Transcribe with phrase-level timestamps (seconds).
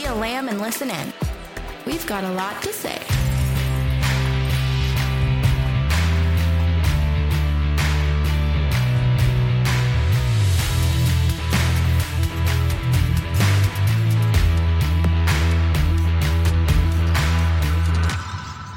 [0.00, 1.12] be a lamb and listen in.
[1.84, 2.98] We've got a lot to say.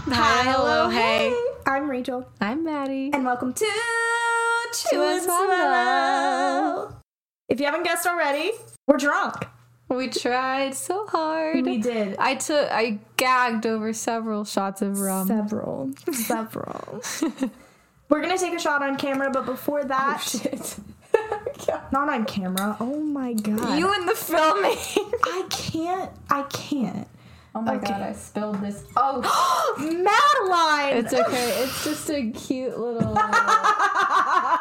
[0.09, 1.33] Hi, hello, hey.
[1.65, 3.11] I'm Rachel, I'm Maddie.
[3.13, 6.97] and welcome to To To a Swallow.
[7.47, 8.51] If you haven't guessed already,
[8.87, 9.52] we're drunk.
[9.95, 11.65] We tried so hard.
[11.65, 12.15] We did.
[12.17, 15.27] I took I gagged over several shots of rum.
[15.27, 17.01] Several, several.
[18.09, 20.75] we're gonna take a shot on camera, but before oh, that, Shit.
[21.91, 22.75] not on camera.
[22.79, 24.77] Oh my god, You in the filming.
[25.23, 26.11] I can't.
[26.29, 27.07] I can't.
[27.55, 27.87] Oh my Okay.
[27.87, 28.83] god, I spilled this.
[28.95, 30.97] Oh, Madeline.
[31.05, 31.63] it's okay.
[31.63, 33.13] It's just a cute little.
[33.15, 34.57] Uh,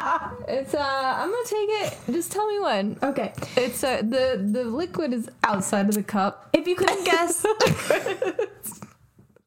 [0.53, 1.97] it's uh, I'm gonna take it.
[2.11, 2.97] Just tell me when.
[3.03, 3.33] okay.
[3.57, 6.49] It's uh, the the liquid is outside of the cup.
[6.53, 7.45] If you couldn't guess.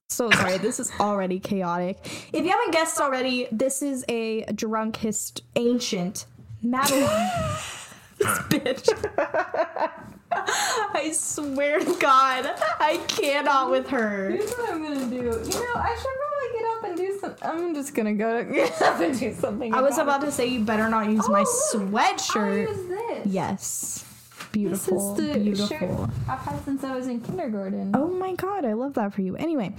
[0.08, 1.98] So sorry, this is already chaotic.
[2.32, 6.24] If you haven't guessed already, this is a drunk hist ancient
[6.62, 7.06] Madeline.
[8.18, 9.92] this bitch.
[10.32, 14.30] I swear to God, I cannot with her.
[14.30, 15.16] Here's what I'm gonna do.
[15.16, 17.34] You know, I should probably get up and do some.
[17.42, 19.72] I'm just gonna go get up and do something.
[19.74, 22.68] I was about to say you better not use my Oh, look, I'll sweatshirt.
[22.68, 23.26] use this.
[23.26, 24.02] Yes.
[24.02, 25.12] This Beautiful.
[25.20, 25.66] is the beautiful.
[25.66, 27.92] shirt I've had since I was in kindergarten.
[27.94, 29.36] Oh my god, I love that for you.
[29.36, 29.74] Anyway,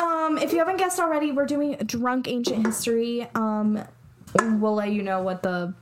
[0.00, 3.26] um, if you haven't guessed already, we're doing drunk ancient history.
[3.34, 3.82] Um,
[4.60, 5.74] we'll let you know what the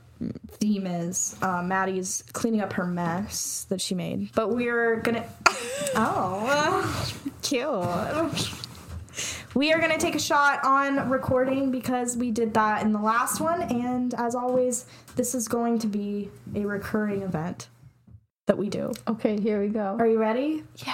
[0.59, 1.35] theme is.
[1.41, 5.25] Uh, Maddie's cleaning up her mess that she made, but we're gonna.
[5.95, 8.51] Oh, cute.
[9.55, 13.39] We are gonna take a shot on recording because we did that in the last
[13.39, 17.69] one, and as always, this is going to be a recurring event
[18.47, 18.91] that we do.
[19.07, 19.95] Okay, here we go.
[19.99, 20.63] Are you ready?
[20.75, 20.93] Yeah.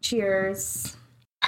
[0.00, 0.96] Cheers.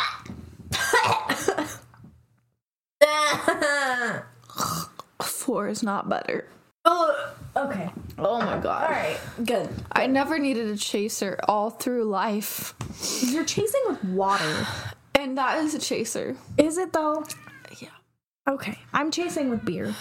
[5.22, 6.48] Four is not better.
[6.88, 7.90] Oh, okay.
[8.18, 8.84] Oh my god.
[8.84, 9.18] All right.
[9.44, 9.68] Good.
[9.92, 12.74] I never needed a chaser all through life,
[13.22, 14.66] You're chasing with water.
[15.14, 16.36] and that is a chaser.
[16.56, 17.24] Is it though?
[17.80, 17.88] Yeah.
[18.48, 18.78] Okay.
[18.92, 19.94] I'm chasing with beer.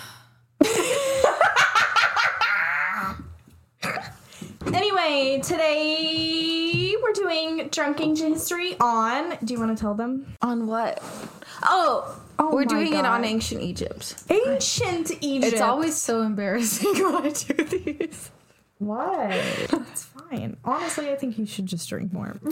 [4.73, 9.37] anyway, today we're doing drunk ancient history on.
[9.43, 10.35] Do you want to tell them?
[10.41, 11.01] On what?
[11.63, 14.23] Oh, Oh we're doing it on ancient Egypt.
[14.29, 15.53] Ancient Egypt.
[15.53, 18.31] It's always so embarrassing when I do these.
[18.79, 19.31] what?
[19.91, 20.57] It's fine.
[20.65, 22.35] Honestly, I think you should just drink more.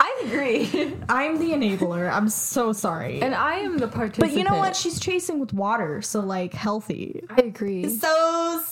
[0.00, 0.94] I agree.
[1.08, 2.12] I'm the enabler.
[2.12, 3.22] I'm so sorry.
[3.22, 4.32] And I am the participant.
[4.32, 4.76] But you know what?
[4.76, 7.24] She's chasing with water, so like healthy.
[7.30, 7.88] I agree.
[7.88, 8.62] So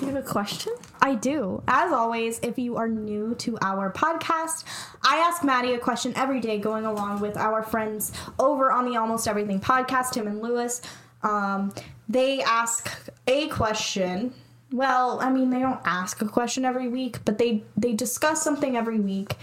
[0.00, 0.72] You have a question?
[1.02, 1.62] I do.
[1.66, 4.64] As always, if you are new to our podcast,
[5.02, 8.96] I ask Maddie a question every day going along with our friends over on the
[8.96, 10.80] Almost Everything podcast, Tim and Lewis.
[11.22, 11.74] Um,
[12.08, 14.32] they ask a question.
[14.72, 18.76] Well, I mean, they don't ask a question every week, but they they discuss something
[18.76, 19.34] every week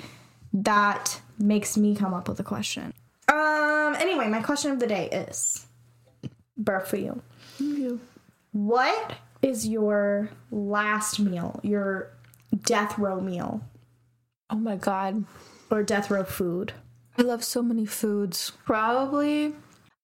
[0.53, 2.93] that makes me come up with a question.
[3.27, 3.95] Um.
[3.99, 5.65] Anyway, my question of the day is,
[6.57, 7.21] Burp for you.
[8.51, 11.59] What is your last meal?
[11.63, 12.11] Your
[12.63, 13.61] death row meal
[14.49, 15.25] Oh my god.
[15.69, 16.73] or death row food?
[17.17, 18.51] I love so many foods.
[18.65, 19.53] Probably.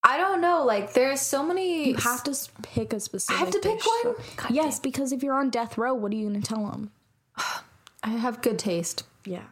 [0.02, 0.64] I don't know.
[0.64, 1.88] Like, there's so many.
[1.90, 3.40] You have to pick a specific.
[3.40, 4.14] I have to pick one?
[4.36, 6.90] God yes, because if you're on death row, what are you gonna tell them?
[8.02, 9.04] I have good taste.
[9.24, 9.44] Yeah,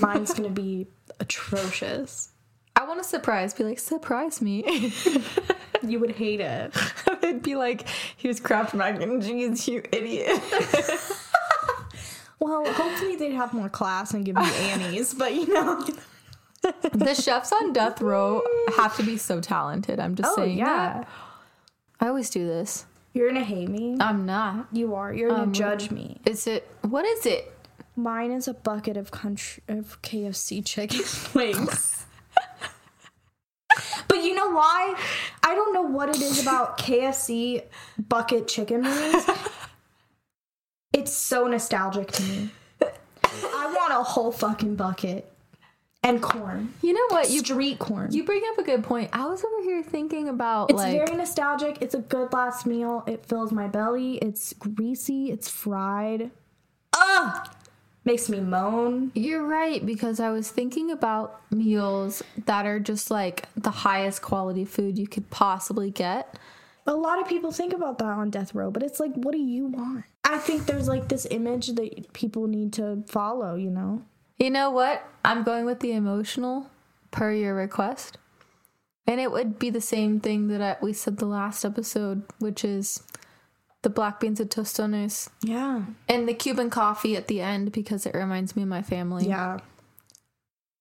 [0.00, 0.88] mine's gonna be
[1.20, 2.30] atrocious.
[2.76, 3.54] I want to surprise.
[3.54, 4.64] Be like, surprise me.
[5.88, 6.72] You would hate it.
[7.22, 10.40] It'd be like, here's Kraft mac and cheese, you idiot.
[12.40, 15.84] Well, hopefully they'd have more class and give you Annie's, but you know.
[16.92, 18.42] the chefs on death row
[18.76, 19.98] have to be so talented.
[19.98, 20.66] I'm just Oh saying yeah,
[21.00, 21.08] that.
[22.00, 22.86] I always do this.
[23.12, 23.96] you're gonna hate me.
[23.98, 24.68] I'm not.
[24.72, 25.12] You are.
[25.12, 26.20] You're gonna Um, judge me.
[26.24, 26.68] Is it?
[26.82, 27.52] What is it?
[27.96, 31.00] Mine is a bucket of country of KFC chicken
[31.34, 31.97] wings.
[34.18, 34.94] But you know why?
[35.44, 37.62] I don't know what it is about KFC
[38.08, 39.26] bucket chicken wings.
[40.92, 42.50] It's so nostalgic to me.
[42.82, 45.30] I want a whole fucking bucket
[46.02, 46.74] and corn.
[46.82, 47.30] You know what?
[47.30, 48.10] You Street corn.
[48.10, 49.10] you bring up a good point.
[49.12, 51.78] I was over here thinking about it's like very nostalgic.
[51.80, 53.04] It's a good last meal.
[53.06, 54.16] It fills my belly.
[54.16, 55.30] It's greasy.
[55.30, 56.30] It's fried.
[56.94, 57.48] Ugh!
[58.08, 59.12] Makes me moan.
[59.14, 64.64] You're right because I was thinking about meals that are just like the highest quality
[64.64, 66.38] food you could possibly get.
[66.86, 69.38] A lot of people think about that on death row, but it's like, what do
[69.38, 70.06] you want?
[70.24, 74.00] I think there's like this image that people need to follow, you know?
[74.38, 75.06] You know what?
[75.22, 76.70] I'm going with the emotional
[77.10, 78.16] per your request.
[79.06, 82.64] And it would be the same thing that I, we said the last episode, which
[82.64, 83.02] is
[83.88, 85.82] the black beans and tostones Yeah.
[86.08, 89.26] and the Cuban coffee at the end because it reminds me of my family.
[89.28, 89.58] Yeah.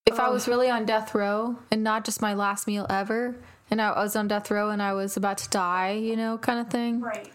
[0.05, 3.35] If I was really on death row and not just my last meal ever,
[3.71, 6.59] and I was on death row and I was about to die, you know, kind
[6.59, 7.31] of thing, Right.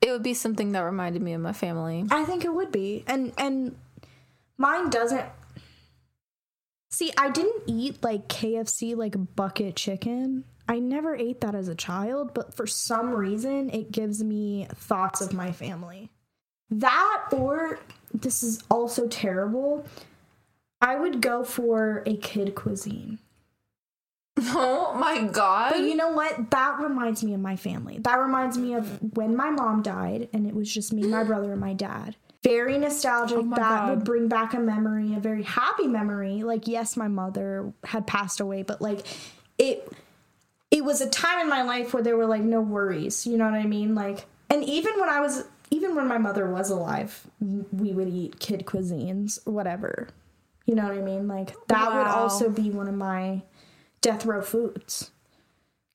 [0.00, 2.04] it would be something that reminded me of my family.
[2.10, 3.04] I think it would be.
[3.06, 3.76] And and
[4.58, 5.26] mine doesn't
[6.90, 10.44] See, I didn't eat like KFC like bucket chicken.
[10.68, 15.20] I never ate that as a child, but for some reason it gives me thoughts
[15.20, 16.10] of my family.
[16.70, 17.80] That or
[18.14, 19.84] this is also terrible.
[20.80, 23.18] I would go for a kid cuisine.
[24.54, 25.70] Oh my god.
[25.72, 26.50] But you know what?
[26.50, 27.98] That reminds me of my family.
[27.98, 31.52] That reminds me of when my mom died and it was just me, my brother,
[31.52, 32.16] and my dad.
[32.42, 33.38] Very nostalgic.
[33.38, 33.90] Oh that God.
[33.90, 36.42] would bring back a memory, a very happy memory.
[36.42, 39.06] Like, yes, my mother had passed away, but like
[39.58, 39.90] it
[40.82, 43.24] it was a time in my life where there were like no worries.
[43.24, 43.94] You know what I mean?
[43.94, 48.40] Like and even when I was even when my mother was alive, we would eat
[48.40, 50.08] kid cuisines, whatever.
[50.66, 51.28] You know what I mean?
[51.28, 53.42] Like that would also be one of my
[54.00, 55.12] death row foods.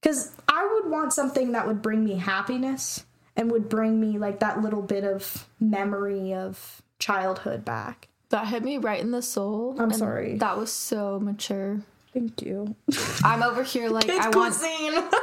[0.01, 3.05] Because I would want something that would bring me happiness
[3.35, 8.07] and would bring me like that little bit of memory of childhood back.
[8.29, 9.75] that hit me right in the soul.
[9.77, 10.37] I'm sorry.
[10.37, 11.81] That was so mature.
[12.17, 12.75] Thank you.
[13.23, 14.55] I'm over here like I want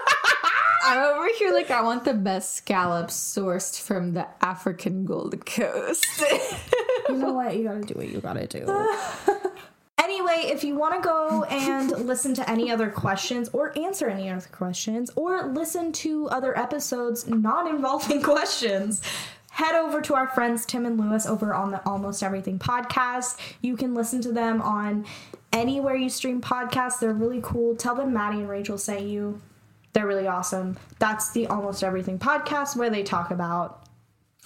[0.84, 6.06] I'm over here like I want the best scallops sourced from the African Gold Coast.
[7.08, 7.56] you know what?
[7.56, 8.64] You gotta do what you gotta do.
[9.98, 14.30] anyway, if you want to go and listen to any other questions or answer any
[14.30, 19.02] other questions or listen to other episodes not involving questions,
[19.50, 23.36] head over to our friends Tim and Lewis over on the Almost Everything podcast.
[23.62, 25.06] You can listen to them on
[25.54, 26.98] anywhere you stream podcasts.
[27.00, 27.74] They're really cool.
[27.76, 29.40] Tell them Maddie and Rachel sent you.
[29.94, 30.76] They're really awesome.
[30.98, 33.80] That's the Almost Everything podcast where they talk about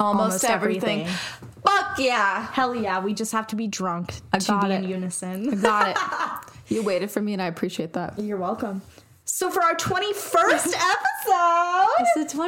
[0.00, 1.00] Almost, Almost everything.
[1.06, 1.18] everything.
[1.66, 2.46] Fuck yeah.
[2.52, 4.84] Hell yeah, we just have to be drunk I to got be it.
[4.84, 5.60] in unison.
[5.60, 5.98] Got it.
[6.70, 8.18] You waited for me and I appreciate that.
[8.18, 8.82] You're welcome.
[9.24, 12.38] So for our 21st episode, It's the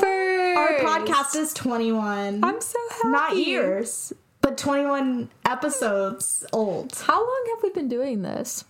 [0.00, 0.56] 21st.
[0.56, 2.44] our podcast is 21.
[2.44, 3.08] I'm so happy.
[3.08, 4.12] Not years,
[4.44, 6.94] but 21 episodes old.
[7.06, 8.66] How long have we been doing this?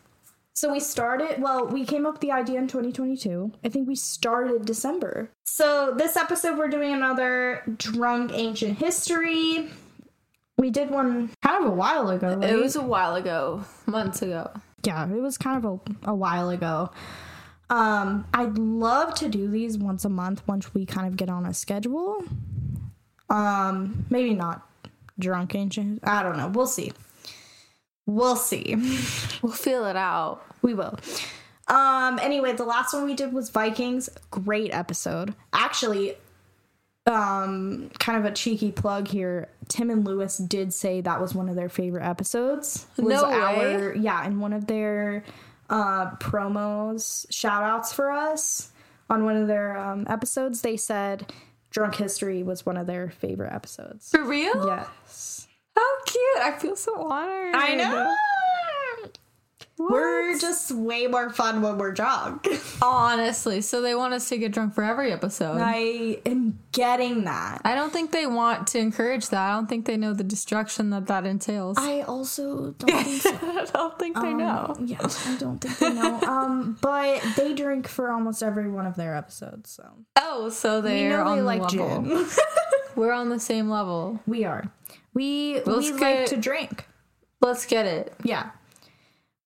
[0.53, 3.50] So we started, well, we came up with the idea in 2022.
[3.65, 5.31] I think we started December.
[5.47, 9.69] So this episode, we're doing another drunk ancient history.
[10.59, 12.50] We did one kind of a while ago, right?
[12.50, 14.53] It was a while ago, months ago.
[14.85, 16.93] yeah, it was kind of a, a while ago.
[17.69, 21.44] Um, I'd love to do these once a month once we kind of get on
[21.44, 22.23] a schedule.
[23.29, 24.69] Um, maybe not
[25.19, 26.00] drunk ancient.
[26.06, 26.49] I don't know.
[26.49, 26.93] We'll see.
[28.06, 28.76] We'll see.
[29.43, 30.43] We'll feel it out.
[30.62, 30.99] we will.
[31.69, 34.08] Um, anyway, the last one we did was Vikings.
[34.31, 35.34] Great episode.
[35.52, 36.16] Actually,
[37.06, 39.49] um, kind of a cheeky plug here.
[39.69, 42.87] Tim and Lewis did say that was one of their favorite episodes.
[42.96, 43.93] Was No way.
[43.99, 45.25] yeah, in one of their
[45.70, 48.70] uh promos, shout outs for us
[49.11, 51.31] on one of their um episodes, they said
[51.75, 54.09] Drunk History was one of their favorite episodes.
[54.11, 54.64] For real?
[54.64, 55.49] Yes.
[55.76, 56.38] How cute.
[56.38, 57.54] I feel so honored.
[57.57, 58.14] I know.
[59.76, 59.90] What?
[59.90, 62.49] We're just way more fun when we're drunk.
[62.83, 65.59] Honestly, so they want us to get drunk for every episode.
[65.61, 67.61] I am getting that.
[67.64, 69.41] I don't think they want to encourage that.
[69.50, 71.76] I don't think they know the destruction that that entails.
[71.79, 73.31] I also don't think so.
[73.43, 74.76] I don't think they know.
[74.81, 76.21] Yeah, I don't think they know.
[76.35, 81.11] Um, but they drink for almost every one of their episodes, so Oh, so they're
[81.19, 82.26] know on they the like level.
[82.97, 84.21] We're on the same level.
[84.26, 84.64] we are.
[85.12, 86.87] We Let's we like to drink.
[87.41, 88.14] Let's get it.
[88.25, 88.50] Yeah.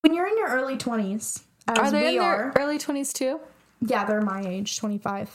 [0.09, 3.41] When you're in your early twenties, as Are they in are, their early 20s too?
[3.83, 5.31] yeah, they're my age, 25,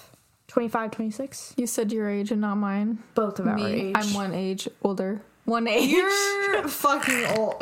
[0.47, 1.53] 25, 26.
[1.57, 2.97] You said your age and not mine.
[3.13, 3.93] Both of our age.
[3.95, 5.21] I'm one age older.
[5.45, 5.91] One age.
[5.91, 7.61] You're fucking old.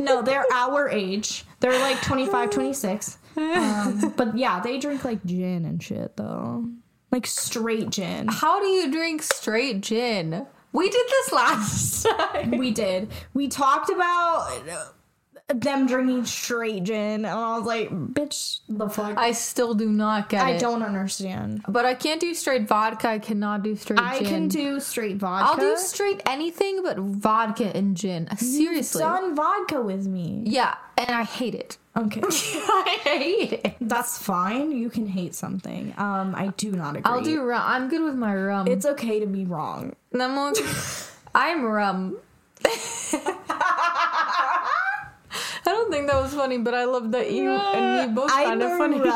[0.00, 1.44] no, they're our age.
[1.60, 3.18] They're like 25, 26.
[3.36, 6.68] Um, but yeah, they drink like gin and shit though.
[7.12, 8.26] Like straight gin.
[8.26, 10.48] How do you drink straight gin?
[10.72, 12.50] We did this last time.
[12.52, 13.10] We did.
[13.34, 14.62] We talked about
[15.48, 19.88] them drinking straight gin, and I was like, "Bitch, the fuck." I, I still do
[19.88, 20.54] not get it.
[20.54, 21.62] I don't understand.
[21.66, 23.08] But I can't do straight vodka.
[23.08, 24.28] I cannot do straight I gin.
[24.28, 25.50] can do straight vodka.
[25.50, 28.28] I'll do straight anything but vodka and gin.
[28.36, 29.00] Seriously.
[29.00, 30.42] done vodka with me.
[30.44, 31.78] Yeah, and I hate it.
[31.96, 33.76] Okay, I hate it.
[33.80, 34.70] that's fine.
[34.72, 35.94] You can hate something.
[35.96, 37.10] Um, I do not agree.
[37.10, 37.62] I'll do rum.
[37.64, 38.68] I'm good with my rum.
[38.68, 39.96] It's okay to be wrong.
[40.14, 40.64] I'm, okay.
[41.34, 42.18] I'm rum.
[45.88, 48.30] I don't think that was funny, but I love that you and me uh, both
[48.30, 49.00] kind of funny.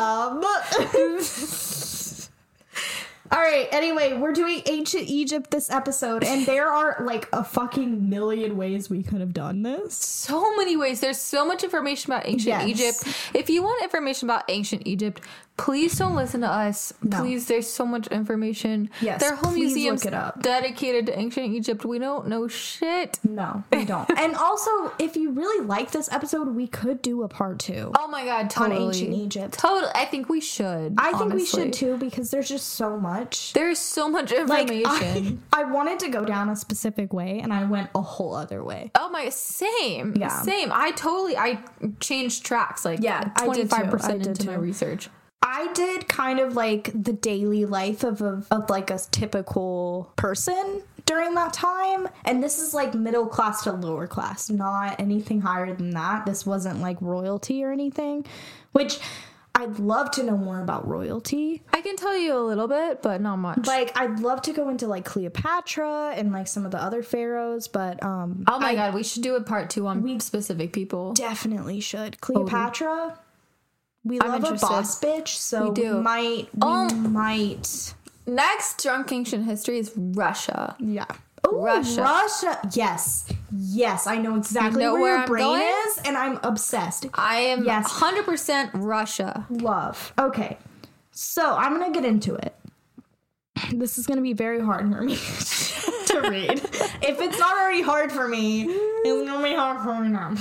[3.30, 3.66] All right.
[3.72, 8.88] Anyway, we're doing ancient Egypt this episode, and there are like a fucking million ways
[8.90, 9.94] we could have done this.
[9.96, 11.00] So many ways.
[11.00, 12.68] There's so much information about ancient Yes.
[12.68, 13.16] Egypt.
[13.34, 15.22] If you want information about ancient Egypt,
[15.62, 16.92] please don't listen to us.
[17.04, 17.20] No.
[17.20, 18.90] Please, there's so much information.
[19.00, 20.42] Yes, their whole please museums look it up.
[20.42, 21.84] dedicated to ancient Egypt.
[21.84, 23.20] We don't know shit.
[23.22, 24.10] No, we don't.
[24.18, 27.92] and also, if you really like this episode, we could do a part two.
[27.96, 28.86] Oh my god, totally.
[28.88, 29.54] ancient Egypt.
[29.54, 29.92] Totally.
[29.94, 30.96] I think we should.
[30.98, 33.52] I think we should too because there's just so much.
[33.52, 35.44] There's so much Like information.
[35.52, 38.64] I, I wanted to go down a specific way, and I went a whole other
[38.64, 38.90] way.
[38.96, 40.42] Oh my, same, Yeah.
[40.42, 40.70] same.
[40.72, 41.62] I totally, I
[42.00, 45.08] changed tracks like Yeah, twenty five percent into my research.
[45.42, 50.82] I did kind of like the daily life of, of, of like a typical person
[51.04, 52.08] during that time.
[52.24, 56.26] And this is like middle class to lower class, not anything higher than that.
[56.26, 58.24] This wasn't like royalty or anything,
[58.72, 58.98] which
[59.54, 61.62] I'd love to know more about royalty.
[61.72, 63.66] I can tell you a little bit, but not much.
[63.66, 67.68] Like I'd love to go into like Cleopatra and like some of the other pharaohs,
[67.68, 71.12] but um oh my god, we should do a part two on specific people.
[71.12, 72.20] definitely should.
[72.20, 73.18] Cleopatra
[74.04, 76.00] we I'm love a boss bitch, so We do.
[76.02, 76.88] might we Oh.
[76.94, 77.94] might
[78.26, 80.76] Next, drunk ancient history is Russia.
[80.78, 81.06] Yeah.
[81.46, 82.02] Ooh, Russia.
[82.02, 82.60] Russia.
[82.72, 83.26] Yes.
[83.50, 84.06] Yes.
[84.06, 85.62] I know exactly know where, where your I'm brain going?
[85.88, 87.06] is, and I'm obsessed.
[87.14, 87.90] I am Yes.
[87.90, 89.44] hundred percent Russia.
[89.50, 90.12] Love.
[90.18, 90.56] Okay.
[91.10, 92.54] So I'm going to get into it.
[93.72, 95.16] This is going to be very hard for me
[96.06, 96.50] to read.
[97.02, 100.34] if it's not already hard for me, it's going to be hard for me now.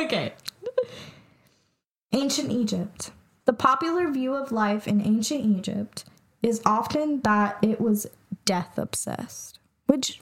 [0.04, 0.32] okay.
[2.14, 3.10] Ancient Egypt.
[3.44, 6.04] The popular view of life in ancient Egypt
[6.42, 8.06] is often that it was
[8.44, 10.20] death obsessed, which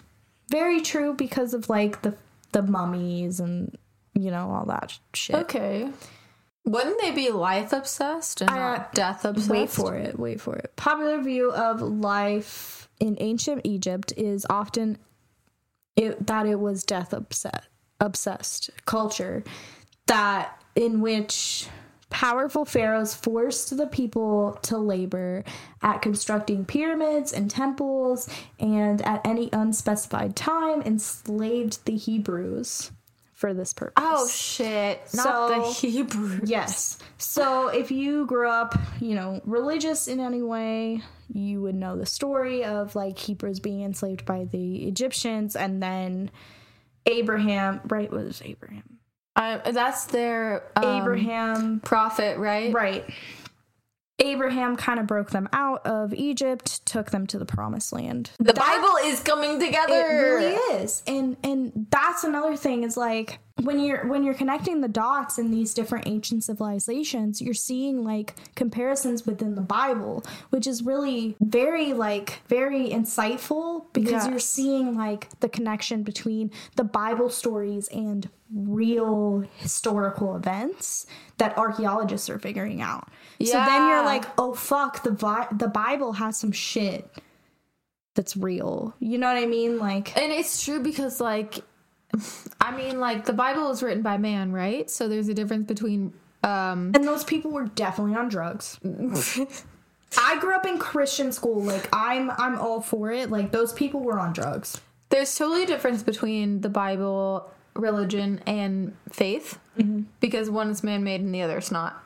[0.50, 2.14] very true because of like the
[2.52, 3.76] the mummies and
[4.14, 5.36] you know all that shit.
[5.36, 5.90] Okay.
[6.64, 9.50] Wouldn't they be life obsessed and Uh, not death obsessed?
[9.50, 10.18] Wait for it.
[10.18, 10.72] Wait for it.
[10.76, 14.98] Popular view of life in ancient Egypt is often
[15.96, 17.68] it, that it was death obsessed,
[18.00, 19.42] obsessed culture
[20.06, 21.68] that in which
[22.12, 25.42] powerful pharaohs forced the people to labor
[25.80, 28.28] at constructing pyramids and temples
[28.60, 32.92] and at any unspecified time enslaved the Hebrews
[33.32, 34.04] for this purpose.
[34.06, 35.00] Oh shit!
[35.14, 36.48] Not the Hebrews.
[36.48, 36.98] Yes.
[37.18, 41.02] So if you grew up, you know, religious in any way,
[41.32, 46.30] you would know the story of like Hebrews being enslaved by the Egyptians and then
[47.06, 48.12] Abraham, right?
[48.12, 48.91] was Abraham?
[49.34, 52.72] I, that's their um, Abraham, prophet, right?
[52.72, 53.04] right.
[54.18, 58.30] Abraham kind of broke them out of Egypt, took them to the promised land.
[58.38, 59.94] The Bible is coming together.
[59.94, 61.02] It really is.
[61.06, 65.50] And and that's another thing is like when you're when you're connecting the dots in
[65.50, 71.92] these different ancient civilizations, you're seeing like comparisons within the Bible, which is really very
[71.92, 79.44] like very insightful because you're seeing like the connection between the Bible stories and real
[79.56, 81.06] historical events
[81.38, 83.08] that archaeologists are figuring out.
[83.42, 87.10] So then you're like, "Oh fuck, the Bi- the Bible has some shit
[88.14, 88.94] that's real.
[89.00, 89.78] You know what I mean?
[89.78, 91.60] Like, And it's true because, like,
[92.60, 94.90] I mean, like, the Bible is written by man, right?
[94.90, 96.12] So there's a difference between.
[96.44, 98.78] Um, and those people were definitely on drugs.
[100.18, 101.62] I grew up in Christian school.
[101.62, 103.30] Like, I'm I'm all for it.
[103.30, 104.80] Like, those people were on drugs.
[105.08, 110.02] there's totally a difference between the Bible, religion, and faith mm-hmm.
[110.20, 112.02] because one is man made and the other is not.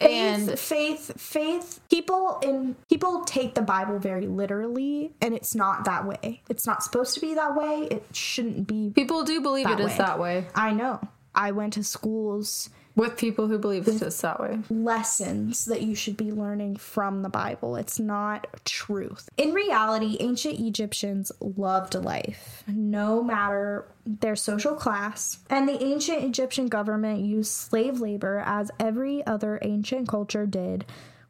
[0.00, 1.80] Faith, And faith, faith.
[1.90, 6.42] People in people take the Bible very literally, and it's not that way.
[6.48, 7.86] It's not supposed to be that way.
[7.90, 8.92] It shouldn't be.
[8.94, 9.96] people do believe it is way.
[9.98, 10.46] that way.
[10.54, 11.00] I know.
[11.34, 14.58] I went to schools With people who believe it is that way.
[14.68, 17.76] lessons that you should be learning from the Bible.
[17.76, 19.28] It's not truth.
[19.36, 25.38] In reality, ancient Egyptians loved life, no matter their social class.
[25.48, 30.84] And the ancient Egyptian government used slave labor as every other ancient culture did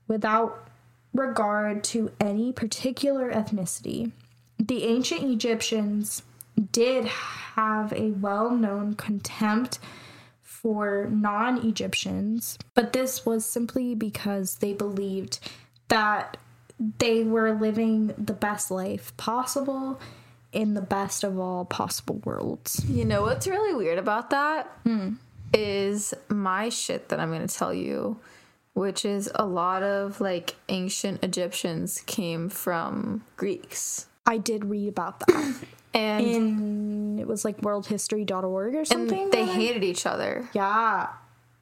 [0.09, 0.67] without
[1.13, 4.13] regard to any particular ethnicity.
[4.59, 6.23] The ancient Egyptians
[6.73, 9.79] did have a well known contempt
[10.63, 15.39] for non Egyptians, but this was simply because they believed
[15.89, 16.37] that
[16.99, 20.01] they were living the best life possible
[20.53, 22.85] in the best of all possible worlds.
[22.89, 25.15] You know what's really weird about that hmm.
[25.55, 28.19] is my shit that I'm going to tell you,
[28.75, 34.07] which is a lot of like ancient Egyptians came from Greeks.
[34.27, 35.55] I did read about that.
[35.93, 39.31] And, In it was like worldhistory.org or and something.
[39.31, 40.49] they that hated each other.
[40.55, 41.09] Yeah.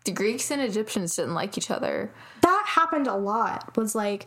[0.04, 2.10] The Greeks and Egyptians didn't like each other.
[2.42, 4.26] that happened a lot was like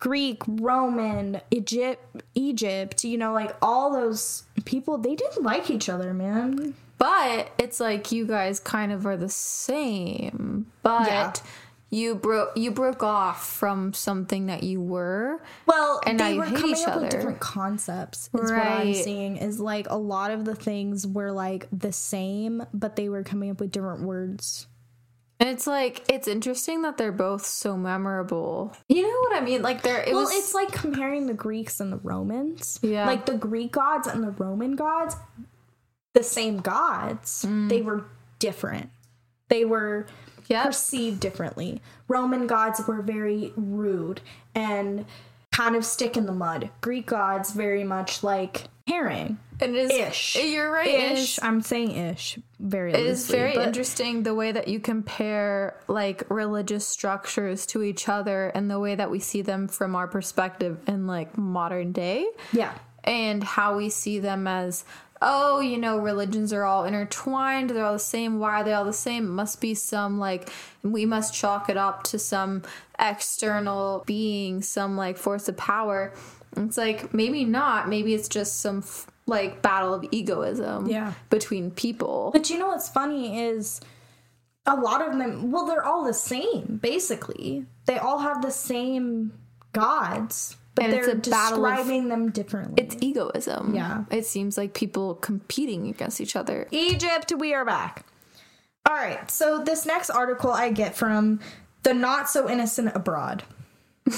[0.00, 6.14] greek roman egypt egypt you know like all those people they didn't like each other
[6.14, 10.66] man But it's like you guys kind of are the same.
[10.82, 11.32] But Yeah.
[11.90, 15.40] You broke you broke off from something that you were.
[15.66, 17.00] well And they you were coming up other.
[17.02, 21.32] with different concepts is what i'm seeing is like a lot of the things were
[21.32, 24.66] like the same but they were coming up with different words
[25.40, 28.72] And it's like it's interesting that they're both so memorable.
[28.88, 29.62] You know what I mean?
[29.62, 33.06] Like they're it well was it's like comparing the greeks and the romans Yeah.
[33.06, 35.14] like the greek gods and the roman gods
[36.14, 37.68] the same gods Mm.
[37.68, 38.04] they were
[38.40, 38.90] different
[39.48, 40.06] they were
[40.48, 40.64] Yep.
[40.66, 41.80] perceived differently.
[42.08, 44.20] Roman gods were very rude
[44.54, 45.04] and
[45.52, 46.70] kind of stick in the mud.
[46.80, 49.38] Greek gods very much like caring.
[49.60, 50.36] it is Ish.
[50.42, 50.88] You're right.
[51.12, 51.38] Ish.
[51.42, 56.86] I'm saying ish very it is very interesting the way that you compare like religious
[56.86, 61.06] structures to each other and the way that we see them from our perspective in
[61.06, 62.26] like modern day.
[62.52, 62.72] Yeah.
[63.04, 64.84] and how we see them as
[65.20, 68.84] oh you know religions are all intertwined they're all the same why are they all
[68.84, 70.48] the same it must be some like
[70.82, 72.62] we must chalk it up to some
[72.98, 76.12] external being some like force of power
[76.56, 81.12] it's like maybe not maybe it's just some f- like battle of egoism Yeah.
[81.30, 83.80] between people But you know what's funny is
[84.66, 87.66] a lot of them well they're all the same basically.
[87.86, 89.32] They all have the same
[89.72, 92.82] gods, but And they're a battle of- describing them differently.
[92.84, 94.04] it's egoism Yeah.
[94.10, 98.04] it seems like people competing against each other Egypt, we are back.
[98.88, 101.40] All right, so this next article I get from
[101.82, 103.42] the Not So Innocent Abroad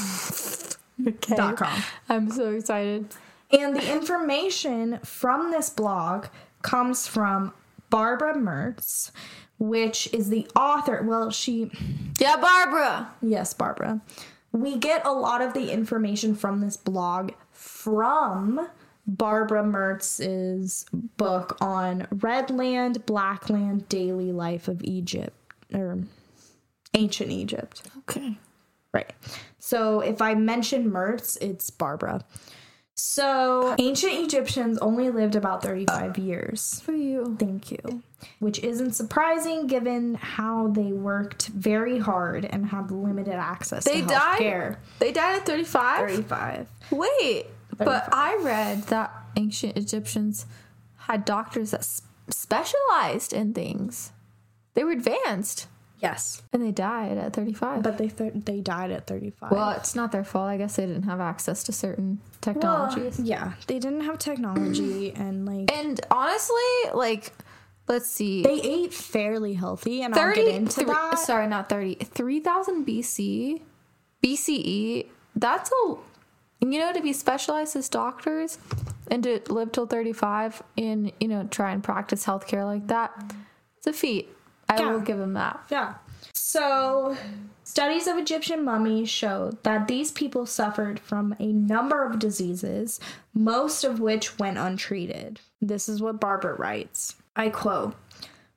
[1.06, 1.82] okay dot com.
[2.08, 3.06] i'm so excited
[3.52, 6.26] And the information from this blog
[6.62, 7.52] comes from
[7.88, 9.10] Barbara Mertz,
[9.58, 11.02] which is the author.
[11.02, 11.68] Well, she,
[12.20, 14.00] yeah barbara yes, Barbara.
[14.52, 18.68] We get a lot of the information from this blog from
[19.06, 25.36] Barbara Mertz's book on Red Land, Black Land, Daily Life of Egypt,
[25.72, 25.98] or
[26.94, 27.82] Ancient Egypt.
[27.98, 28.36] okay
[28.92, 29.12] Right.
[29.58, 32.24] So if I mention Mertz, it's Barbara.
[33.02, 36.80] So ancient Egyptians only lived about 35 years.
[36.84, 38.02] for you Thank you.
[38.38, 44.06] Which isn't surprising given how they worked very hard and had limited access They to
[44.06, 44.40] died.
[44.40, 44.76] healthcare.
[44.98, 46.08] They died at 35?
[46.10, 46.66] 35.
[46.90, 47.46] Wait,
[47.78, 50.44] but I read that ancient Egyptians
[50.98, 51.86] had doctors that
[52.28, 54.12] specialized in things.
[54.74, 55.66] They were advanced
[56.00, 56.42] Yes.
[56.52, 57.82] and they died at 35.
[57.82, 59.50] But they th- they died at 35.
[59.52, 60.48] well, it's not their fault.
[60.48, 63.20] I guess they didn't have access to certain Well, technologies.
[63.20, 66.56] yeah, they didn't have technology and like and honestly,
[66.94, 67.32] like,
[67.88, 68.42] let's see.
[68.42, 71.18] they ate fairly healthy and I'll get into that.
[71.18, 71.94] Sorry, not 30.
[71.96, 73.60] 3000 BC,
[74.22, 75.06] BCE.
[75.36, 75.94] That's a,
[76.60, 78.58] you know, to be specialized as doctors
[79.10, 83.12] and to live till 35 and, you know, try and practice healthcare like that.
[83.78, 84.28] It's a feat.
[84.70, 84.92] I Yeah.
[84.92, 85.60] will give them that.
[85.70, 85.94] Yeah.
[86.34, 87.16] So,
[87.64, 93.00] studies of Egyptian mummies show that these people suffered from a number of diseases,
[93.34, 95.40] most of which went untreated.
[95.60, 97.16] This is what Barbara writes.
[97.36, 97.94] I quote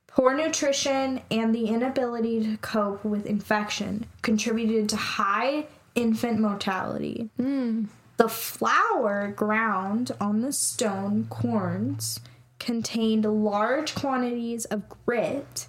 [0.06, 7.30] Poor nutrition and the inability to cope with infection contributed to high infant mortality.
[7.36, 7.86] Hmm.
[8.16, 12.20] The flour ground on the stone querns
[12.60, 15.66] contained large quantities of grit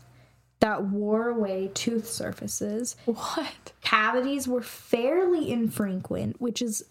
[0.65, 2.95] that wore away tooth surfaces.
[3.05, 3.71] What?
[3.81, 6.83] Cavities were fairly infrequent, which is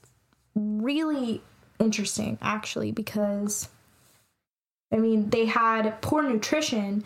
[0.55, 1.43] really
[1.81, 3.69] interesting actually because
[4.93, 7.03] I mean, they had poor nutrition,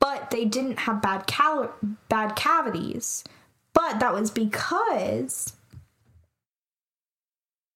[0.00, 1.74] but they didn't have bad cal-
[2.08, 3.22] bad cavities.
[3.74, 5.52] But that was because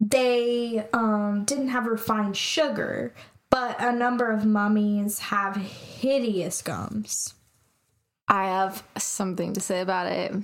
[0.01, 3.13] they um, didn't have refined sugar.
[3.51, 7.35] But a number of mummies have hideous gums.
[8.29, 10.35] I have something to say about it.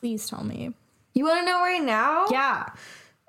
[0.00, 0.72] Please tell me.
[1.14, 2.26] You want to know right now?
[2.30, 2.66] Yeah.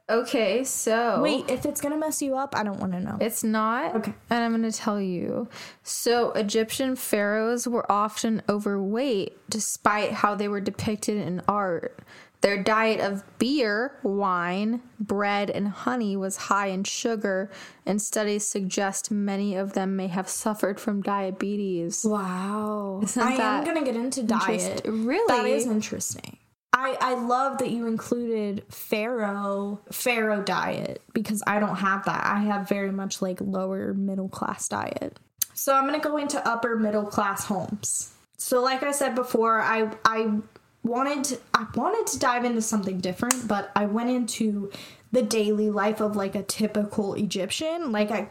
[0.08, 3.18] Okay, so Wait, if it's gonna mess you up, I don't want to know.
[3.20, 3.96] It's not.
[3.96, 4.14] Okay.
[4.30, 5.50] And I'm going to tell you.
[5.82, 11.98] So, Egyptian pharaohs were often overweight despite how they were depicted in art.
[12.46, 17.50] Their diet of beer, wine, bread, and honey was high in sugar,
[17.88, 22.06] and studies suggest many of them may have suffered from diabetes.
[22.06, 23.00] Wow.
[23.02, 24.84] Isn't I am gonna get into diet.
[24.86, 25.26] Really?
[25.26, 26.38] That is interesting.
[26.72, 32.28] I, I love that you included pharaoh pharaoh diet because I don't have that.
[32.28, 35.18] I have very much like lower middle class diet.
[35.56, 38.12] So I'm gonna go into upper middle class homes.
[38.38, 40.42] So like I said before, I I
[40.86, 44.72] wanted to, I wanted to dive into something different, but I went into
[45.12, 47.92] the daily life of like a typical Egyptian.
[47.92, 48.30] Like I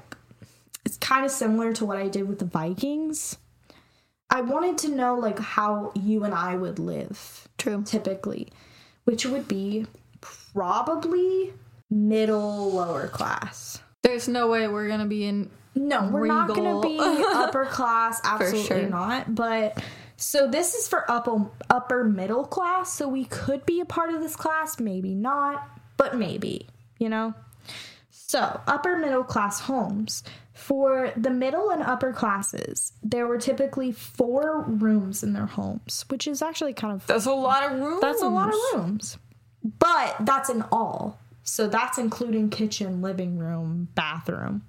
[0.85, 3.39] it's kind of similar to what I did with the Vikings.
[4.31, 7.83] I wanted to know like how you and I would live True.
[7.85, 8.49] typically,
[9.05, 9.87] which would be
[10.21, 11.53] probably
[11.91, 13.81] middle lower class.
[14.03, 15.51] There's no way we're going to be in.
[15.75, 18.89] No, we're not going to be upper class, absolutely sure.
[18.89, 19.35] not.
[19.35, 19.83] But
[20.25, 24.23] so this is for upper upper middle class, so we could be a part of
[24.23, 26.67] this class, maybe not, but maybe,
[26.99, 27.35] you know.
[28.11, 30.23] So, upper middle class homes.
[30.55, 36.27] For the middle and upper classes, there were typically four rooms in their homes, which
[36.27, 38.01] is actually kind of That's a lot of rooms.
[38.01, 39.19] that's a lot of rooms.
[39.63, 41.21] But that's in all.
[41.43, 44.63] So that's including kitchen, living room, bathroom.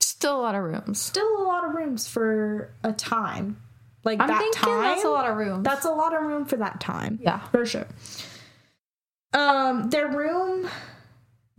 [0.00, 0.98] Still a lot of rooms.
[0.98, 3.61] Still a lot of rooms for a time.
[4.04, 4.82] Like I'm that time.
[4.82, 5.62] that's a lot of room.
[5.62, 7.18] That's a lot of room for that time.
[7.22, 7.40] Yeah.
[7.48, 7.86] For sure.
[9.32, 10.68] Um their room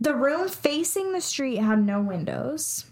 [0.00, 2.84] the room facing the street had no windows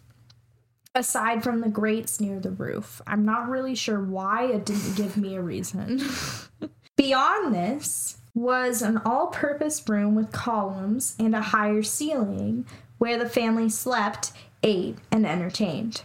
[0.95, 3.01] aside from the grates near the roof.
[3.07, 6.03] I'm not really sure why it didn't give me a reason.
[6.97, 12.67] Beyond this was an all purpose room with columns and a higher ceiling
[12.99, 16.03] where the family slept, ate, and entertained.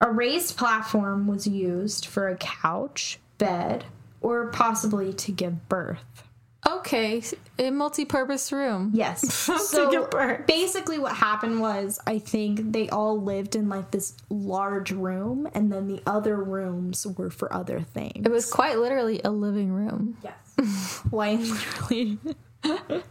[0.00, 3.84] A raised platform was used for a couch, bed,
[4.20, 6.22] or possibly to give birth.
[6.68, 7.22] Okay,
[7.58, 8.90] a multi-purpose room.
[8.94, 9.46] Yes.
[9.48, 10.46] To so give birth.
[10.46, 15.72] basically, what happened was I think they all lived in like this large room, and
[15.72, 18.24] then the other rooms were for other things.
[18.24, 20.16] It was quite literally a living room.
[20.22, 21.00] Yes.
[21.08, 22.18] Quite literally.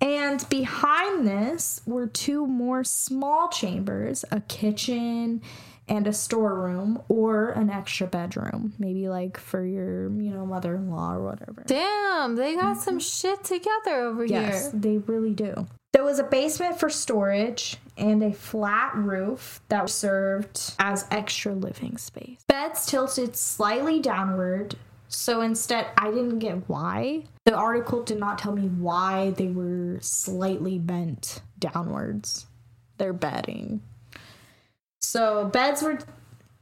[0.00, 5.42] and behind this were two more small chambers a kitchen
[5.88, 8.72] and a storeroom or an extra bedroom.
[8.78, 11.64] Maybe like for your, you know, mother in law or whatever.
[11.66, 12.80] Damn, they got mm-hmm.
[12.80, 14.54] some shit together over Yes, here.
[14.54, 15.66] Yes, they really do.
[15.92, 21.98] There was a basement for storage and a flat roof that served as extra living
[21.98, 22.42] space.
[22.48, 24.76] Beds tilted slightly downward,
[25.08, 27.24] so instead, I didn't get why.
[27.44, 32.46] The article did not tell me why they were slightly bent downwards.
[32.96, 33.82] Their bedding.
[35.02, 35.98] So, beds were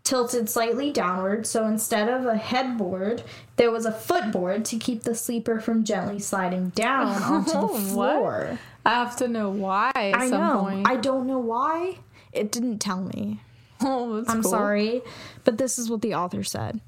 [0.03, 3.23] tilted slightly downward, so instead of a headboard,
[3.57, 7.81] there was a footboard to keep the sleeper from gently sliding down onto the What?
[7.83, 8.59] floor.
[8.85, 10.61] I have to know why at I some know.
[10.63, 10.89] point.
[10.89, 11.99] I don't know why.
[12.33, 13.41] It didn't tell me.
[13.83, 14.51] oh, I'm cool.
[14.51, 15.03] sorry,
[15.45, 16.81] but this is what the author said.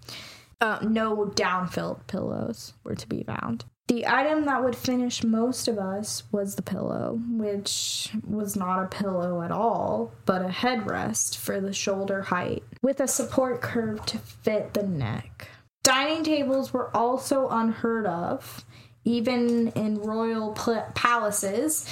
[0.61, 3.65] Uh, no down-filled pillows were to be found.
[3.93, 8.87] The item that would finish most of us was the pillow, which was not a
[8.87, 14.17] pillow at all, but a headrest for the shoulder height, with a support curve to
[14.17, 15.49] fit the neck.
[15.83, 18.65] Dining tables were also unheard of,
[19.05, 21.85] even in royal pl- palaces.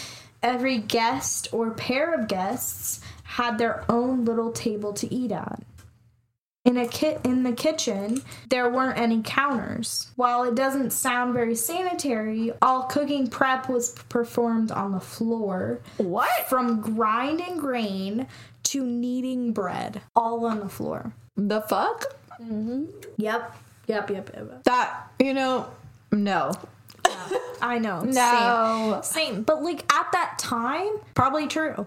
[0.42, 5.62] Every guest or pair of guests had their own little table to eat at.
[6.66, 10.10] In a kit in the kitchen, there weren't any counters.
[10.16, 15.80] While it doesn't sound very sanitary, all cooking prep was performed on the floor.
[15.96, 16.48] What?
[16.50, 18.26] From grinding grain
[18.64, 21.14] to kneading bread, all on the floor.
[21.36, 22.04] The fuck?
[22.38, 22.84] Mm-hmm.
[23.16, 23.56] Yep.
[23.86, 24.64] Yep, yep, yep.
[24.64, 25.70] That, you know,
[26.12, 26.52] no.
[27.62, 28.02] I know.
[28.04, 29.00] No.
[29.02, 29.24] Same.
[29.34, 29.42] Same.
[29.42, 31.86] But like at that time, probably true.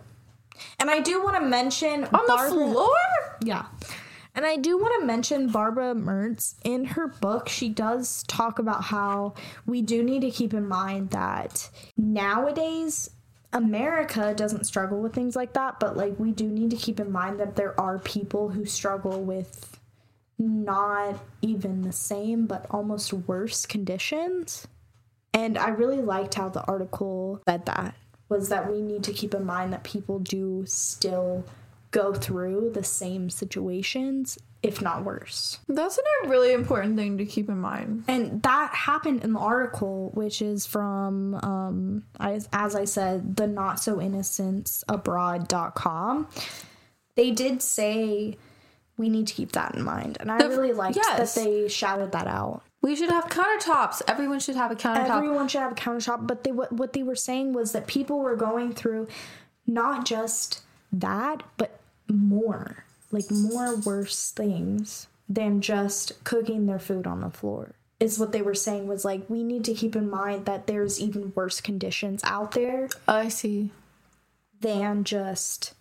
[0.80, 2.90] And I do want to mention On the floor?
[3.44, 3.66] Yeah.
[4.36, 6.56] And I do want to mention Barbara Mertz.
[6.64, 11.12] In her book, she does talk about how we do need to keep in mind
[11.12, 13.12] that nowadays
[13.52, 17.12] America doesn't struggle with things like that, but like we do need to keep in
[17.12, 19.80] mind that there are people who struggle with
[20.40, 24.68] not even the same, but almost worse conditions.
[25.36, 27.96] And I really liked how the article said that
[28.30, 31.46] was that we need to keep in mind that people do still
[31.94, 35.60] go through the same situations, if not worse.
[35.70, 38.04] That's a really important thing to keep in mind.
[38.10, 43.48] And that happened in the article, which is from, um, as, as I said, the
[43.48, 46.28] not so innocence abroad.com.
[47.16, 48.38] They did say
[48.98, 50.18] we need to keep that in mind.
[50.20, 51.36] And I The- really liked yes.
[51.36, 52.64] that they shouted that out.
[52.82, 54.02] We should have countertops.
[54.08, 55.18] Everyone should have a countertop.
[55.18, 58.20] Everyone should have a countertop, but they what, what they were saying was that people
[58.20, 59.08] were going through
[59.66, 61.80] not just that, but
[62.14, 67.76] more, like more worse things than just cooking their food on the floor.
[68.00, 71.00] Is what they were saying was like we need to keep in mind that there's
[71.00, 73.72] even worse conditions out there I see.
[74.60, 75.74] than just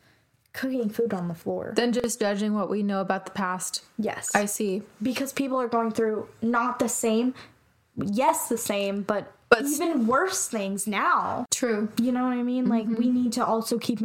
[0.52, 1.72] cooking food on the floor.
[1.74, 3.82] Than just judging what we know about the past.
[3.98, 4.30] yes.
[4.34, 4.82] I see.
[5.02, 7.34] because people are going through not the same,
[7.96, 11.46] yes, the same, but, But- even worse things now.
[11.50, 11.88] True.
[12.00, 12.68] You know what I mean?
[12.68, 12.96] Like mm-hmm.
[12.96, 14.00] we need to also keep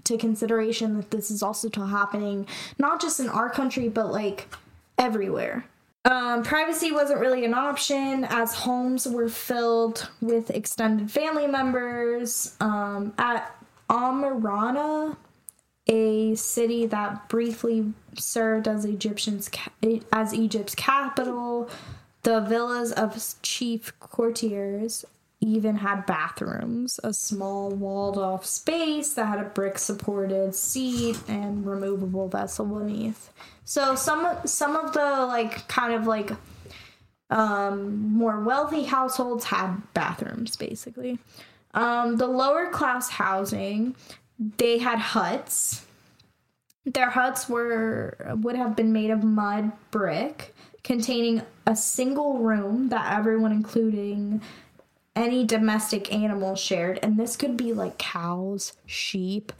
[0.00, 2.46] into consideration that this is also to happening
[2.78, 4.48] not just in our country but like
[4.98, 5.64] everywhere.
[6.06, 12.56] Um, privacy wasn't really an option as homes were filled with extended family members.
[12.58, 13.54] Um, at
[13.90, 15.18] Amarna,
[15.86, 19.50] a city that briefly served as Egyptian's
[20.10, 21.68] as Egypt's capital,
[22.22, 25.04] the villas of chief courtiers
[25.40, 31.66] even had bathrooms, a small walled off space that had a brick supported seat and
[31.66, 33.32] removable vessel beneath.
[33.64, 36.32] So some some of the like kind of like
[37.30, 41.18] um, more wealthy households had bathrooms basically.
[41.72, 43.94] Um, the lower class housing,
[44.58, 45.86] they had huts.
[46.84, 53.16] Their huts were would have been made of mud brick, containing a single room that
[53.16, 54.42] everyone, including
[55.16, 56.98] any domestic animal, shared.
[57.02, 59.52] And this could be like cows, sheep,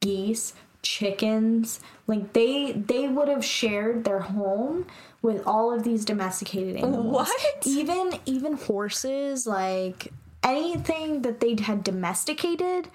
[0.00, 1.80] geese, chickens.
[2.06, 4.86] Like they they would have shared their home
[5.22, 7.12] with all of these domesticated animals.
[7.12, 7.66] What?
[7.66, 10.12] Even even horses, like
[10.42, 12.88] anything that they had domesticated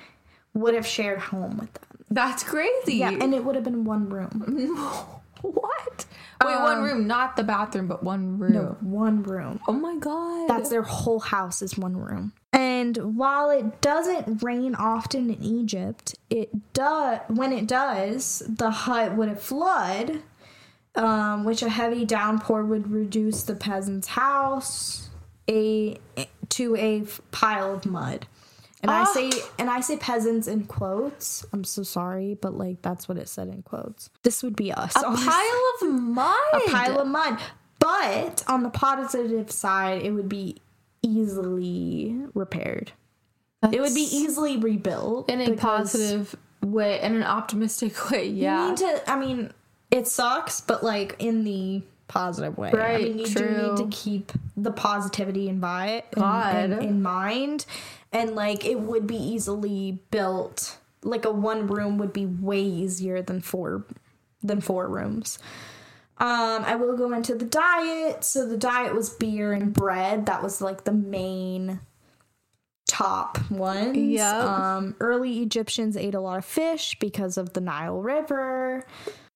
[0.53, 1.83] would have shared home with them.
[2.11, 2.95] That's crazy.
[2.95, 5.05] Yeah, and it would have been one room.
[5.51, 6.05] what?
[6.45, 8.53] Wait, one room, not the bathroom, but one room.
[8.53, 9.59] No, one room.
[9.67, 10.47] Oh my god.
[10.47, 12.31] That's their whole house is one room.
[12.53, 19.15] And while it doesn't rain often in Egypt, it does when it does, the hut
[19.15, 20.21] would flood,
[20.95, 25.09] um, which a heavy downpour would reduce the peasant's house
[25.49, 25.97] a
[26.49, 28.27] to a pile of mud.
[28.81, 29.05] And I Ah.
[29.13, 31.45] say and I say peasants in quotes.
[31.51, 34.09] I'm so sorry, but like that's what it said in quotes.
[34.23, 34.95] This would be us.
[34.95, 36.35] a honestly pile of mud.
[36.53, 37.39] a pile of mud.
[37.79, 40.57] But on the positive side, it would be
[41.01, 42.91] easily repaired.
[43.71, 48.25] It would be easily rebuilt in a positive way, in an optimistic way.
[48.27, 48.69] You Yeah.
[48.69, 49.11] need to.
[49.11, 49.51] I mean,
[49.91, 52.69] it sucks, but like in the positive way.
[52.73, 56.55] I Right, mean, you do need to keep the positivity in, vi- in, God.
[56.55, 57.65] in, in mind,
[58.11, 60.77] and like it would be easily built.
[61.01, 63.85] Like a one room would be way easier than four
[64.41, 65.39] than four rooms.
[66.17, 68.25] Um, I will go into the diet.
[68.25, 70.25] So the diet was beer and bread.
[70.25, 71.79] That was like the main
[72.87, 73.97] top ones.
[73.97, 74.75] Yeah.
[74.77, 78.85] Um, early Egyptians ate a lot of fish because of the Nile River.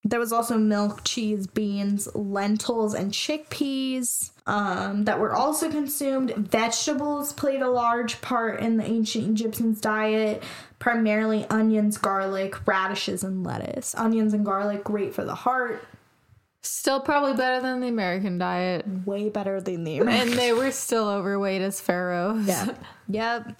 [0.05, 6.31] There was also milk, cheese, beans, lentils, and chickpeas um, that were also consumed.
[6.35, 10.43] Vegetables played a large part in the ancient Egyptians' diet,
[10.77, 13.95] primarily onions, garlic, radishes, and lettuce.
[13.95, 15.81] Onions and garlic, great for the heart,
[16.65, 18.85] Still probably better than the American diet.
[19.05, 20.29] way better than the American.
[20.29, 22.47] And they were still overweight as pharaohs.
[22.47, 22.73] Yeah.
[23.09, 23.59] yep.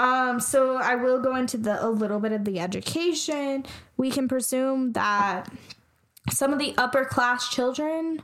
[0.00, 3.66] Um, so I will go into the a little bit of the education.
[3.98, 5.52] We can presume that
[6.30, 8.22] some of the upper class children,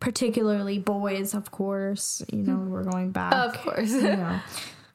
[0.00, 3.34] particularly boys, of course, you know, we're going back.
[3.34, 3.90] Of course.
[3.92, 4.40] you know,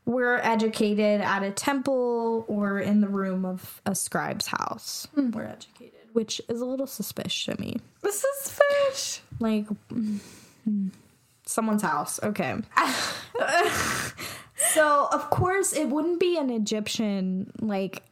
[0.05, 5.07] were educated at a temple or in the room of a scribe's house.
[5.15, 7.77] We're educated, which is a little suspicious to me.
[8.01, 8.59] this is
[8.91, 9.21] fish.
[9.39, 10.19] Like mm,
[11.45, 12.19] someone's house.
[12.23, 12.55] Okay.
[14.55, 18.03] so of course it wouldn't be an Egyptian like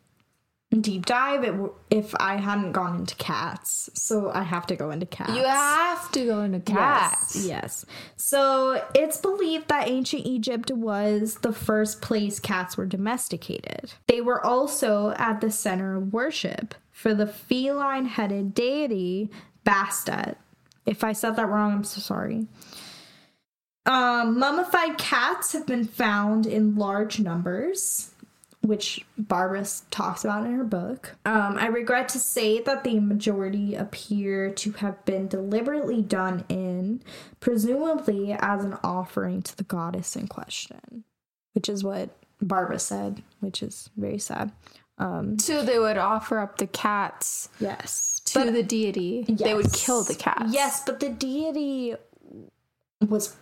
[0.81, 3.89] deep dive it w- if I hadn't gone into cats.
[3.93, 5.31] So I have to go into cats.
[5.33, 7.35] You have to go into cats.
[7.35, 7.85] Yes, yes.
[8.15, 13.93] So it's believed that ancient Egypt was the first place cats were domesticated.
[14.07, 19.29] They were also at the center of worship for the feline headed deity
[19.65, 20.35] Bastet.
[20.85, 22.47] If I said that wrong, I'm so sorry.
[23.85, 28.11] Um, mummified cats have been found in large numbers,
[28.61, 31.15] which Barbara talks about in her book.
[31.25, 37.01] Um, I regret to say that the majority appear to have been deliberately done in,
[37.41, 41.03] presumably as an offering to the goddess in question,
[41.53, 42.09] which is what
[42.41, 44.53] Barbara said, which is very sad.
[44.97, 48.21] Um, So they would offer up the cats yes.
[48.25, 49.25] to the deity.
[49.27, 50.53] They would kill the cats.
[50.53, 51.95] Yes, but the deity
[53.01, 53.35] was,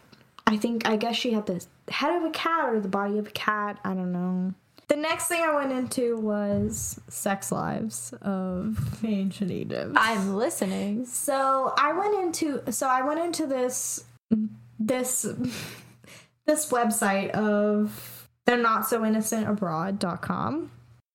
[0.51, 3.27] I think, I guess she had the head of a cat or the body of
[3.27, 3.79] a cat.
[3.85, 4.53] I don't know.
[4.89, 9.93] The next thing I went into was sex lives of ancient Egypt.
[9.95, 11.05] I'm listening.
[11.05, 14.03] So I went into so I went into this
[14.77, 15.21] this
[16.45, 20.69] this website of they're not so innocent abroad.com.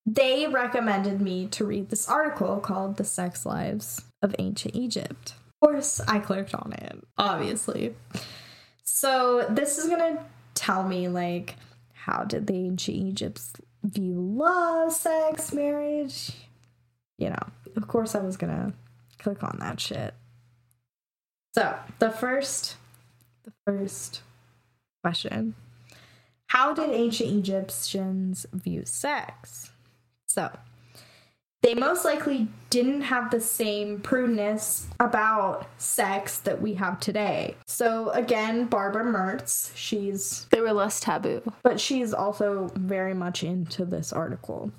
[0.06, 5.34] They recommended me to read this article called The Sex Lives of Ancient Egypt.
[5.60, 7.94] Of course, I clicked on it, obviously.
[8.96, 11.56] So this is gonna tell me like
[11.92, 13.52] how did the ancient Egypts
[13.84, 16.30] view love, sex, marriage?
[17.18, 18.72] You know, of course I was gonna
[19.18, 20.14] click on that shit.
[21.54, 22.76] So the first
[23.44, 24.22] the first
[25.02, 25.56] question.
[26.46, 29.72] How did ancient Egyptians view sex?
[30.26, 30.50] So
[31.66, 37.56] they most likely didn't have the same prudeness about sex that we have today.
[37.66, 41.42] So again, Barbara Mertz, she's They were less taboo.
[41.64, 44.70] but she's also very much into this article.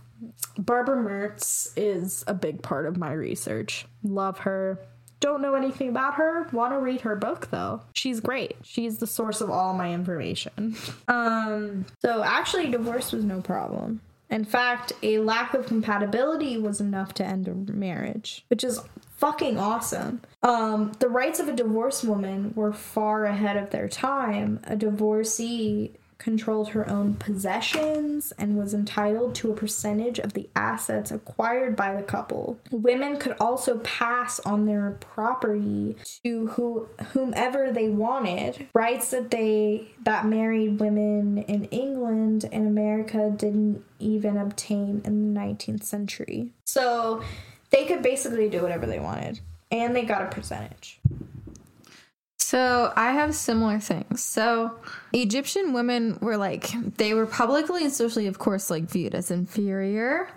[0.58, 3.86] Barbara Mertz is a big part of my research.
[4.04, 4.80] Love her.
[5.20, 6.48] Don't know anything about her.
[6.54, 7.82] Want to read her book though.
[7.94, 8.56] She's great.
[8.64, 10.78] She's the source of all my information.
[11.10, 14.00] Um so actually divorce was no problem.
[14.30, 18.82] In fact, a lack of compatibility was enough to end a marriage, which is
[19.16, 20.22] fucking awesome.
[20.44, 24.60] Um, the rights of a divorced woman were far ahead of their time.
[24.66, 31.12] A divorcee controlled her own possessions and was entitled to a percentage of the assets
[31.12, 32.60] acquired by the couple.
[32.72, 38.68] Women could also pass on their property to who, whomever they wanted.
[38.74, 45.40] Rights that they that married women in England and America didn't even obtain in the
[45.40, 46.52] 19th century.
[46.66, 47.22] So
[47.70, 49.40] they could basically do whatever they wanted
[49.72, 51.00] and they got a percentage.
[52.50, 54.24] So I have similar things.
[54.24, 54.80] So
[55.12, 60.30] Egyptian women were like they were publicly and socially, of course, like viewed as inferior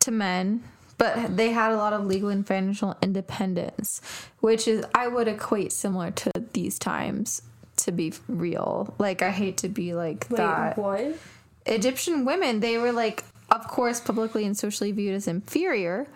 [0.00, 0.64] to men,
[0.98, 4.00] but they had a lot of legal and financial independence,
[4.40, 7.42] which is I would equate similar to these times
[7.76, 8.92] to be real.
[8.98, 10.76] Like I hate to be like that.
[10.76, 11.16] what?
[11.64, 13.22] Egyptian women, they were like,
[13.52, 16.08] of course, publicly and socially viewed as inferior,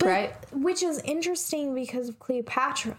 [0.00, 0.32] right?
[0.50, 2.96] Which is interesting because of Cleopatra.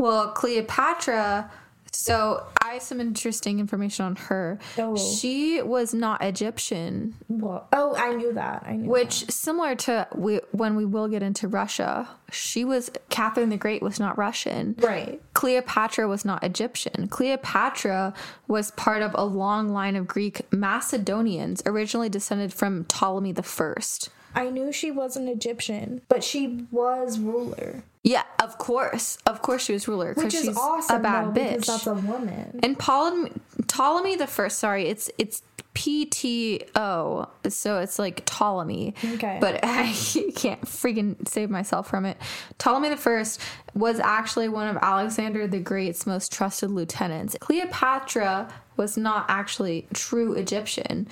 [0.00, 1.50] Well, Cleopatra.
[1.92, 4.58] So I have some interesting information on her.
[4.78, 4.96] Oh.
[4.96, 8.62] She was not Egyptian, Well, oh, I knew that.
[8.64, 8.88] I knew.
[8.88, 13.82] which similar to we, when we will get into Russia, she was Catherine the Great
[13.82, 14.76] was not Russian.
[14.78, 15.20] Right.
[15.34, 17.08] Cleopatra was not Egyptian.
[17.08, 18.14] Cleopatra
[18.46, 24.10] was part of a long line of Greek Macedonians, originally descended from Ptolemy the First.
[24.32, 29.74] I knew she wasn't Egyptian, but she was ruler, Yeah, of course, of course, she
[29.74, 30.96] was ruler because which is she's awesome.
[30.96, 31.66] a bad though, bitch.
[31.66, 32.60] that's a woman.
[32.62, 33.32] And Ptolemy,
[33.66, 35.42] Ptolemy the first, sorry, it's it's
[35.74, 38.94] P T O, so it's like Ptolemy.
[39.04, 39.36] Okay.
[39.38, 39.92] But I
[40.34, 42.16] can't freaking save myself from it.
[42.58, 43.40] Ptolemy the first
[43.74, 47.36] was actually one of Alexander the Great's most trusted lieutenants.
[47.38, 51.06] Cleopatra was not actually true Egyptian.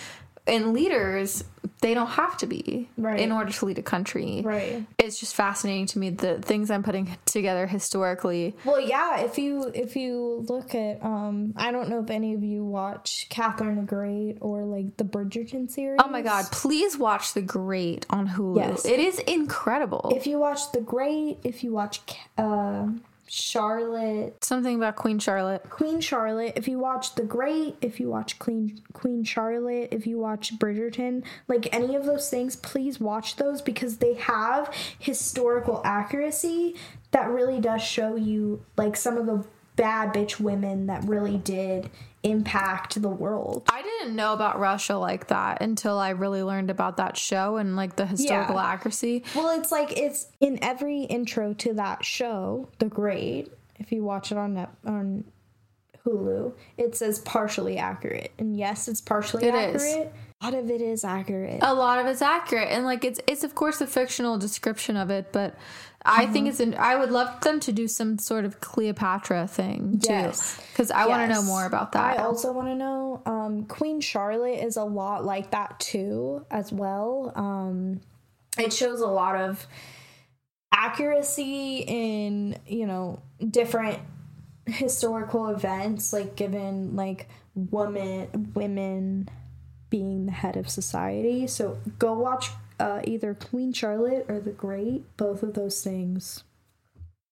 [0.47, 1.45] And leaders,
[1.81, 3.21] they don't have to be Right.
[3.21, 4.43] in order to lead a country.
[4.45, 4.85] Right.
[4.99, 8.57] It's just fascinating to me the things I'm putting together historically.
[8.65, 9.21] Well, yeah.
[9.21, 13.27] If you if you look at, um, I don't know if any of you watch
[13.31, 16.01] Catherine the Great or like the Bridgerton series.
[16.05, 18.57] Oh my god, please watch The Great on Hulu.
[18.57, 18.85] Yes.
[18.85, 20.13] It is incredible.
[20.15, 22.01] If you watch The Great, if you watch
[22.37, 22.89] uh,
[23.29, 25.69] Charlotte, Something about Queen Charlotte.
[25.71, 30.19] Queen Charlotte, if you watch The Great, if you watch Queen Queen Charlotte, if you
[30.19, 36.77] watch Bridgerton, like any of those things, please watch those because they have historical accuracy
[37.11, 39.45] that really does show you like some of the
[39.77, 41.89] bad bitch women that really did
[42.23, 43.63] impact the world.
[43.73, 47.77] I didn't know about Russia like that until I really learned about that show and
[47.77, 48.67] like the historical Yeah.
[48.67, 49.25] accuracy.
[49.35, 53.53] Well, it's like it's in every intro to that show, The Great.
[53.77, 55.25] If you watch it on Net- on
[56.05, 59.85] Hulu, it says partially accurate, and yes, it's partially It is.
[59.85, 60.13] accurate.
[60.41, 61.59] a lot of it is accurate.
[61.63, 65.11] a lot of it's accurate and like it's it's of course a fictional description of
[65.11, 65.57] it but
[66.05, 66.47] i think Mm-hmm.
[66.51, 70.61] it's an i would love them to do some sort of cleopatra thing too Yes.
[70.73, 73.21] because i want to know more about that I also want to know.
[73.27, 77.33] Um, Queen Charlotte is a lot like that too, as well.
[77.35, 78.01] Um,
[78.57, 79.67] it shows a lot of
[80.73, 83.21] accuracy in you know
[83.51, 83.99] different
[84.67, 89.29] historical events, like given like woman women
[89.91, 91.47] being the head of society.
[91.47, 95.05] So go watch uh, either Queen Charlotte or The Great.
[95.17, 96.45] Both of those things,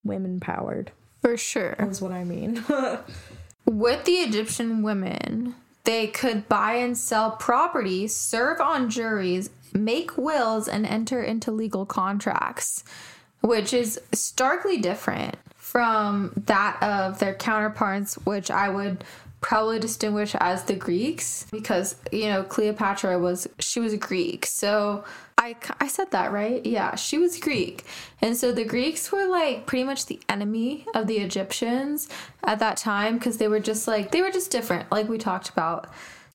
[0.03, 0.91] women powered
[1.21, 2.63] for sure is what I mean.
[3.65, 10.67] with the egyptian women they could buy and sell property serve on juries make wills
[10.67, 12.83] and enter into legal contracts
[13.41, 19.03] which is starkly different from that of their counterparts, which I would
[19.41, 24.45] probably distinguish as the Greeks because you know Cleopatra was she was Greek.
[24.45, 25.03] So
[25.37, 26.65] I I said that right?
[26.65, 27.85] Yeah, she was Greek.
[28.21, 32.09] And so the Greeks were like pretty much the enemy of the Egyptians
[32.43, 35.49] at that time because they were just like they were just different like we talked
[35.49, 35.89] about.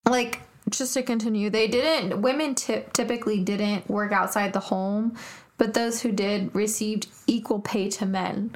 [0.08, 0.40] Like
[0.70, 5.16] just to continue, they didn't women tip, typically didn't work outside the home,
[5.58, 8.54] but those who did received equal pay to men,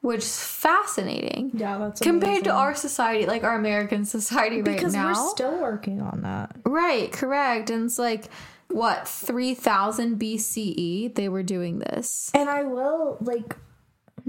[0.00, 1.50] which is fascinating.
[1.54, 5.08] yeah, that's Compared to our society, like our American society right because now.
[5.08, 6.56] we're still working on that.
[6.64, 7.68] right, correct.
[7.70, 8.24] And it's like
[8.72, 12.30] what, 3000 BCE they were doing this.
[12.34, 13.56] And I will like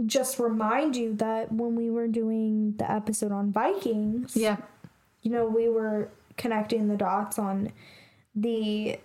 [0.05, 4.57] just remind you that when we were doing the episode on Vikings, Yeah.
[5.21, 7.71] you know, we were connecting the dots on
[8.35, 8.97] the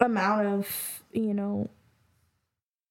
[0.00, 1.68] amount of, you know,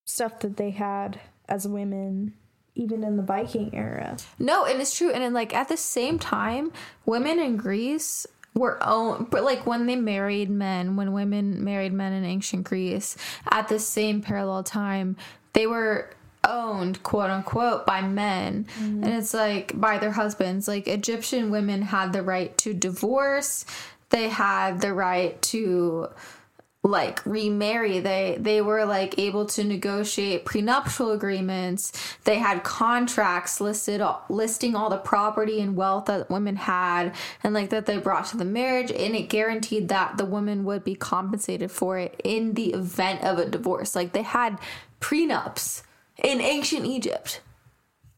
[0.05, 1.19] stuff that they had
[1.49, 2.33] as women
[2.75, 4.17] even in the Viking era.
[4.37, 5.09] No, and it's true.
[5.11, 6.71] And then, like at the same time,
[7.07, 12.13] women in Greece were own, but like when they married men, when women married men
[12.13, 13.17] in ancient Greece,
[13.49, 15.15] at the same parallel time,
[15.53, 16.09] they were
[16.43, 19.03] owned, quote unquote, by men, mm-hmm.
[19.03, 20.67] and it's like by their husbands.
[20.67, 23.65] Like Egyptian women had the right to divorce.
[24.09, 26.09] They had the right to
[26.87, 31.91] like remarry they they were like able to negotiate prenuptial agreements
[32.23, 37.13] they had contracts listed listing all the property and wealth that women had
[37.43, 40.83] and like that they brought to the marriage and it guaranteed that the woman would
[40.83, 44.57] be compensated for it in the event of a divorce like they had
[45.01, 45.83] prenups
[46.23, 47.41] in ancient egypt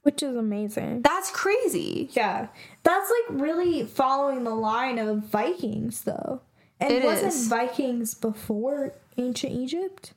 [0.04, 1.02] Which is amazing.
[1.02, 2.48] that's crazy Yeah.
[2.84, 6.42] That's like really following the line of Vikings though.
[6.80, 7.48] And It wasn't is.
[7.48, 10.14] Vikings before ancient Egypt?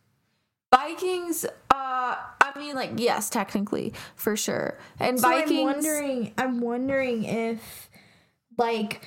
[0.75, 6.61] vikings uh i mean like yes technically for sure and So vikings I'm wondering I'm
[6.63, 7.91] wondering if
[8.57, 9.07] like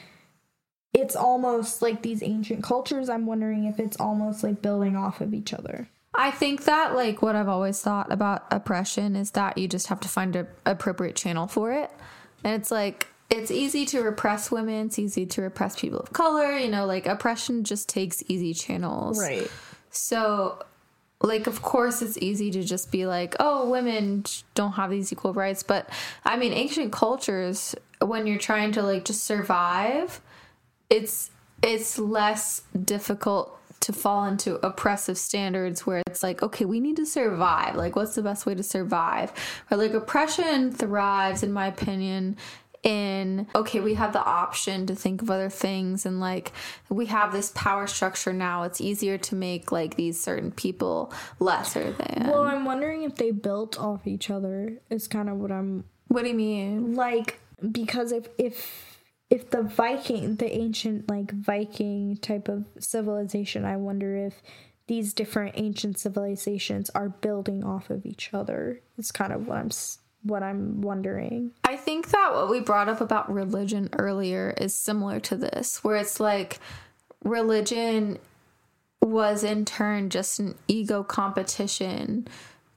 [0.93, 5.33] it's almost like these ancient cultures, I'm wondering if it's almost like building off of
[5.33, 5.89] each other.
[6.13, 9.99] I think that like what I've always thought about oppression is that you just have
[10.01, 11.91] to find an appropriate channel for it.
[12.45, 16.57] And it's like it's easy to repress women, it's easy to repress people of color,
[16.57, 19.19] you know, like oppression just takes easy channels.
[19.19, 19.49] Right.
[19.89, 20.63] So
[21.21, 25.33] like of course it's easy to just be like, "Oh, women don't have these equal
[25.33, 25.89] rights." But
[26.23, 30.21] I mean, ancient cultures when you're trying to like just survive,
[30.89, 31.31] it's
[31.63, 37.05] it's less difficult to fall into oppressive standards where it's like okay we need to
[37.05, 39.31] survive like what's the best way to survive
[39.69, 42.35] or like oppression thrives in my opinion
[42.85, 46.51] in okay we have the option to think of other things and like
[46.89, 51.91] we have this power structure now it's easier to make like these certain people lesser
[51.93, 55.85] than Well, I'm wondering if they built off each other is kind of what I'm
[56.09, 57.39] what do you mean like
[57.71, 58.95] because if if
[59.29, 64.41] if the Viking, the ancient like Viking type of civilization, I wonder if
[64.87, 68.81] these different ancient civilizations are building off of each other.
[68.97, 69.71] It's kind of what I'm
[70.25, 71.51] what I'm wondering.
[71.63, 75.97] I think that what we brought up about religion earlier is similar to this, where
[75.97, 76.59] it's like
[77.23, 78.17] religion
[79.01, 82.27] was in turn just an ego competition,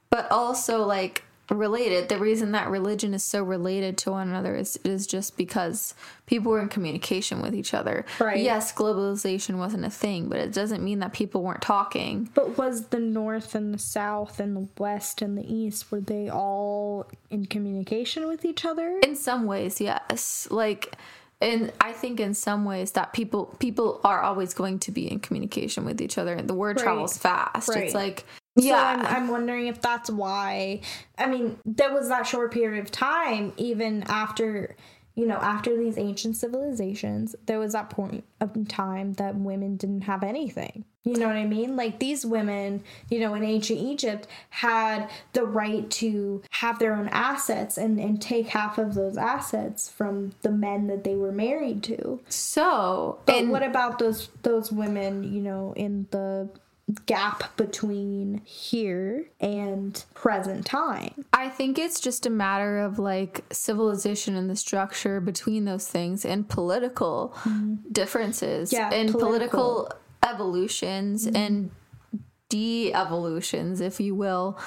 [0.09, 2.09] but also like related.
[2.09, 5.93] The reason that religion is so related to one another is is just because
[6.25, 8.05] people were in communication with each other.
[8.19, 8.39] Right.
[8.41, 12.29] Yes, globalization wasn't a thing, but it doesn't mean that people weren't talking.
[12.33, 16.29] But was the north and the south and the west and the east were they
[16.29, 18.99] all in communication with each other?
[19.03, 20.95] in some ways yes like
[21.41, 25.19] and i think in some ways that people people are always going to be in
[25.19, 26.83] communication with each other and the word Right.
[26.83, 27.85] travels fast Right.
[27.85, 28.25] it's like
[28.59, 30.81] So yeah I'm, I'm wondering if that's why.
[31.17, 34.75] I mean, there was that short period of time, even after
[35.19, 40.03] you know, after these ancient civilizations, there was that point of time that women didn't
[40.03, 40.85] have anything.
[41.03, 41.75] You know what I mean?
[41.75, 47.09] Like these women, you know, in ancient Egypt had the right to have their own
[47.09, 51.83] assets and, and take half of those assets from the men that they were married
[51.83, 52.21] to.
[52.29, 56.49] So, But what about those those women, you know, in the
[57.05, 61.25] gap between here and present time?
[61.33, 66.25] I think it's just a matter of like civilization and the structure between those things
[66.25, 67.35] and political
[67.91, 69.27] differences Yeah, and political.
[69.87, 69.91] political,
[70.27, 71.71] evolutions and
[72.49, 74.59] de-evolutions, if you will,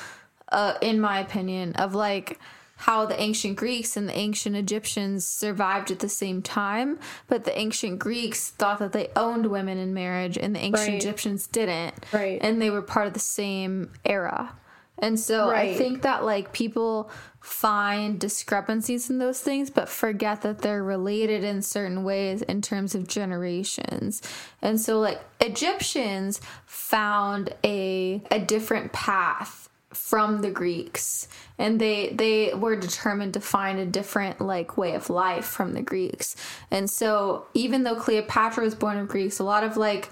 [0.51, 2.39] uh, in my opinion, of like
[2.83, 7.57] how the ancient Greeks and the ancient Egyptians survived at the same time, but the
[7.57, 10.97] ancient Greeks thought that they owned women in marriage and the ancient Right.
[10.97, 11.95] Egyptians didn't.
[12.13, 12.41] Right.
[12.43, 14.57] And they were part of the same era.
[14.99, 17.09] And so I think that like people
[17.41, 22.95] find discrepancies in those things but forget that they're related in certain ways in terms
[22.95, 24.23] of generations.
[24.61, 29.62] And so like Egyptians found a a different path
[29.95, 31.29] from the Greeks
[31.59, 35.83] and they they were determined to find a different like way of life from the
[35.83, 36.37] Greeks.
[36.71, 40.11] And so even though Cleopatra was born of Greeks, a lot of like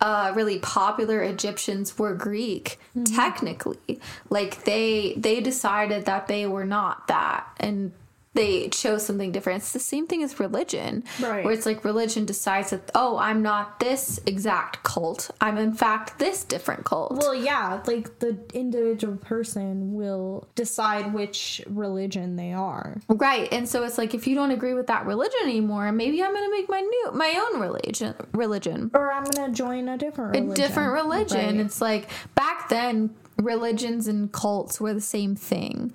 [0.00, 4.00] uh, really popular Egyptians were Greek technically.
[4.30, 7.92] Like they they decided that they were not that and
[8.38, 9.62] they chose something different.
[9.62, 11.02] It's the same thing as religion.
[11.20, 11.44] Right.
[11.44, 15.32] Where it's like religion decides that oh, I'm not this exact cult.
[15.40, 17.16] I'm in fact this different cult.
[17.18, 23.00] Well, yeah, like the individual person will decide which religion they are.
[23.08, 23.52] Right.
[23.52, 26.50] And so it's like if you don't agree with that religion anymore, maybe I'm gonna
[26.50, 28.92] make my new my own religion religion.
[28.94, 30.64] Or I'm gonna join a different a religion.
[30.64, 31.56] different religion.
[31.56, 31.66] Right.
[31.66, 35.92] It's like back then religions and cults were the same thing.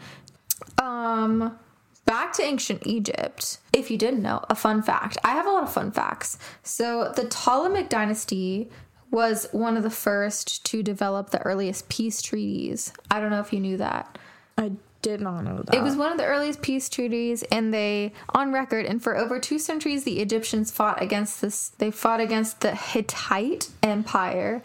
[0.77, 1.57] Um
[2.05, 3.59] back to ancient Egypt.
[3.71, 5.17] If you didn't know, a fun fact.
[5.23, 6.37] I have a lot of fun facts.
[6.63, 8.69] So the Ptolemaic dynasty
[9.11, 12.91] was one of the first to develop the earliest peace treaties.
[13.11, 14.17] I don't know if you knew that.
[14.57, 14.71] I
[15.03, 15.75] did not know that.
[15.75, 19.39] It was one of the earliest peace treaties, and they, on record, and for over
[19.39, 21.69] two centuries, the Egyptians fought against this.
[21.77, 24.63] They fought against the Hittite Empire.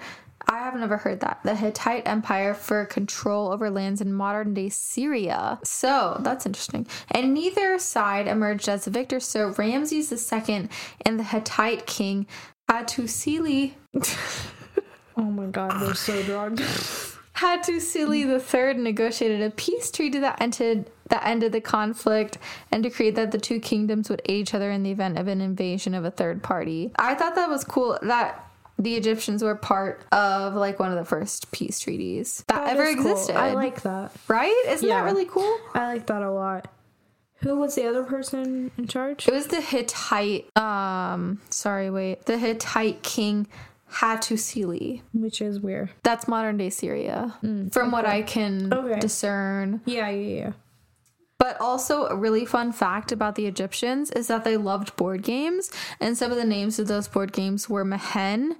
[0.49, 1.41] I have never heard that.
[1.45, 5.59] The Hittite Empire for control over lands in modern day Syria.
[5.63, 6.87] So that's interesting.
[7.11, 9.21] And neither side emerged as the victor.
[9.21, 10.69] So Ramses II
[11.05, 12.27] and the Hittite king
[12.71, 13.75] Hattusili
[15.17, 16.61] oh my god, we're so drugged.
[17.37, 22.37] Hattusili III negotiated a peace treaty that ended that ended the conflict
[22.71, 25.41] and decreed that the two kingdoms would aid each other in the event of an
[25.41, 26.91] invasion of a third party.
[26.99, 28.48] I thought that was cool that
[28.79, 32.85] the Egyptians were part of like one of the first peace treaties that, That ever
[32.85, 33.11] is cool.
[33.13, 33.37] existed.
[33.37, 34.13] I like that.
[34.29, 34.65] right?
[34.69, 35.01] Isn't Yeah.
[35.01, 35.59] that really cool?
[35.75, 36.71] I like that a lot.
[37.43, 39.29] Who was the other person in charge?
[39.29, 42.27] It was the Hittite um sorry, wait.
[42.27, 43.47] The Hittite king
[43.91, 45.03] Hattusili.
[45.13, 45.91] Which is weird.
[46.03, 47.35] That's modern day Syria.
[47.73, 49.01] from what I can Mm, Okay.
[49.01, 49.81] discern.
[49.87, 50.53] Yeah, yeah, yeah.
[51.39, 55.71] But also, a really fun fact about the Egyptians is that they loved board games,
[56.01, 58.57] and some of the names of those board games were Mehen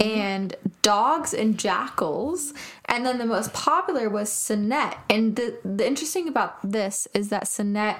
[0.00, 2.54] and Dogs and Jackals.
[2.84, 4.96] And then the most popular was Sonnet.
[5.10, 7.96] And the, the interesting about this is that Sonnet,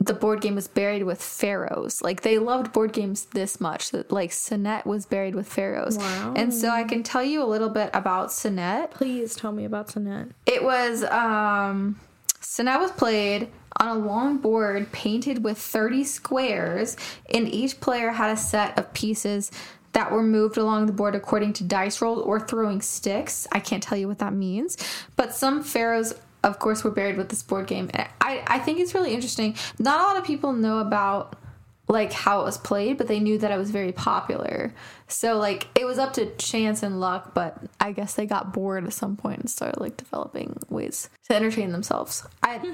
[0.00, 2.02] the board game, was buried with pharaohs.
[2.02, 5.96] Like, they loved board games this much that, like, Sonnet was buried with pharaohs.
[5.96, 6.34] Wow.
[6.36, 8.90] And so I can tell you a little bit about Sonnet.
[8.90, 10.32] Please tell me about Sonnet.
[10.44, 11.98] It was um
[12.40, 16.96] Sonnet was played on a long board painted with 30 squares,
[17.32, 19.50] and each player had a set of pieces
[19.92, 23.46] that were moved along the board according to dice rolls or throwing sticks.
[23.52, 24.76] I can't tell you what that means,
[25.16, 26.14] but some pharaohs
[26.44, 27.90] of course were buried with this board game.
[28.20, 29.56] I I think it's really interesting.
[29.78, 31.36] Not a lot of people know about
[31.88, 34.74] like how it was played, but they knew that it was very popular.
[35.06, 38.84] So like it was up to chance and luck, but I guess they got bored
[38.84, 42.26] at some point and started like developing ways to entertain themselves.
[42.42, 42.72] I hmm.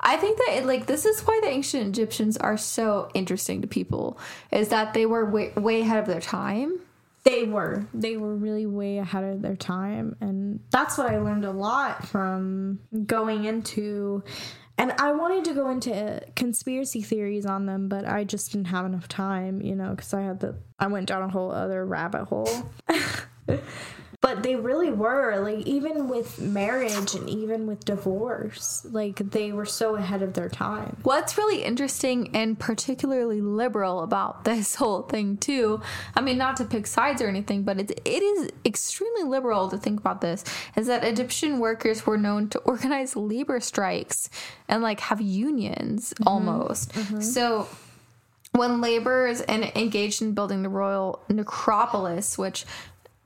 [0.00, 3.66] I think that it, like this is why the ancient Egyptians are so interesting to
[3.66, 4.18] people
[4.50, 6.80] is that they were way, way ahead of their time.
[7.24, 7.86] They were.
[7.94, 10.14] They were really way ahead of their time.
[10.20, 14.22] And that's what I learned a lot from going into.
[14.76, 18.84] And I wanted to go into conspiracy theories on them, but I just didn't have
[18.84, 20.56] enough time, you know, because I had the.
[20.78, 22.70] I went down a whole other rabbit hole.
[24.24, 25.38] but they really were.
[25.38, 30.48] Like, even with marriage and even with divorce, like, they were so ahead of their
[30.48, 30.96] time.
[31.02, 35.82] What's really interesting and particularly liberal about this whole thing too,
[36.16, 39.76] I mean not to pick sides or anything, but it, it is extremely liberal to
[39.76, 40.42] think about this,
[40.74, 44.30] is that Egyptian workers were known to organize labor strikes
[44.68, 46.28] and like have unions mm-hmm.
[46.28, 46.94] almost.
[46.94, 47.20] Mm-hmm.
[47.20, 47.68] So
[48.52, 52.64] when laborers and engaged in building the royal necropolis, which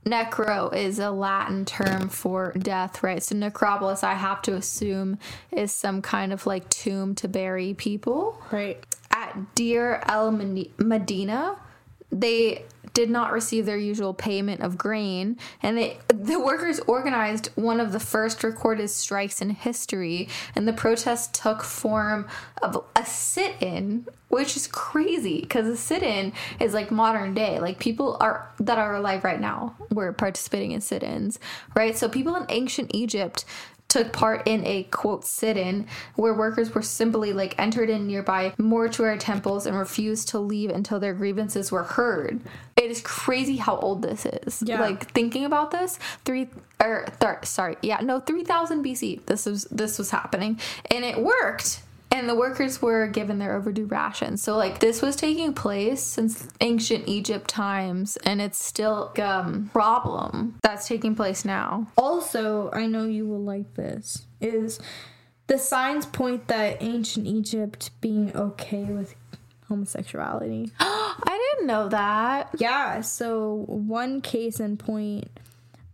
[0.05, 3.23] necro is a Latin term for death, right?
[3.23, 5.19] So necropolis, I have to assume,
[5.53, 8.41] is some kind of like tomb to bury people.
[8.51, 8.85] Right.
[9.11, 11.57] At Deir el Medina,
[12.11, 12.65] they
[12.99, 17.93] did not receive their usual payment of grain and they, the workers organized one of
[17.93, 22.27] the first recorded strikes in history and the protest took form
[22.61, 27.61] of a sit-in which is crazy because a sit-in is like modern day.
[27.61, 31.39] Like people are that are alive right now were participating in sit-ins
[31.77, 31.97] right?
[31.97, 33.45] So people in ancient egypt
[33.89, 39.19] took part in a quote sit-in where workers were simply like entered in nearby mortuary
[39.19, 42.41] temples and refused to leave until their grievances were heard.
[42.77, 44.63] It is crazy how old this is.
[44.65, 44.81] Yeah.
[44.81, 46.49] Like thinking about this, three
[46.83, 49.25] er, or th- sorry, yeah, no, three thousand BC.
[49.27, 50.61] This was this was happening,
[50.91, 54.43] and it worked and the workers were given their overdue rations.
[54.43, 59.71] So like this was taking place since ancient Egypt times, and it's still a um,
[59.73, 61.89] problem that's taking place now.
[61.97, 64.27] Also, I know you will like this.
[64.41, 64.81] Is
[65.47, 69.15] the signs point that ancient Egypt being okay with
[69.69, 70.73] homosexuality?
[70.81, 72.51] I didn't know that.
[72.59, 75.29] Yeah, so one case in point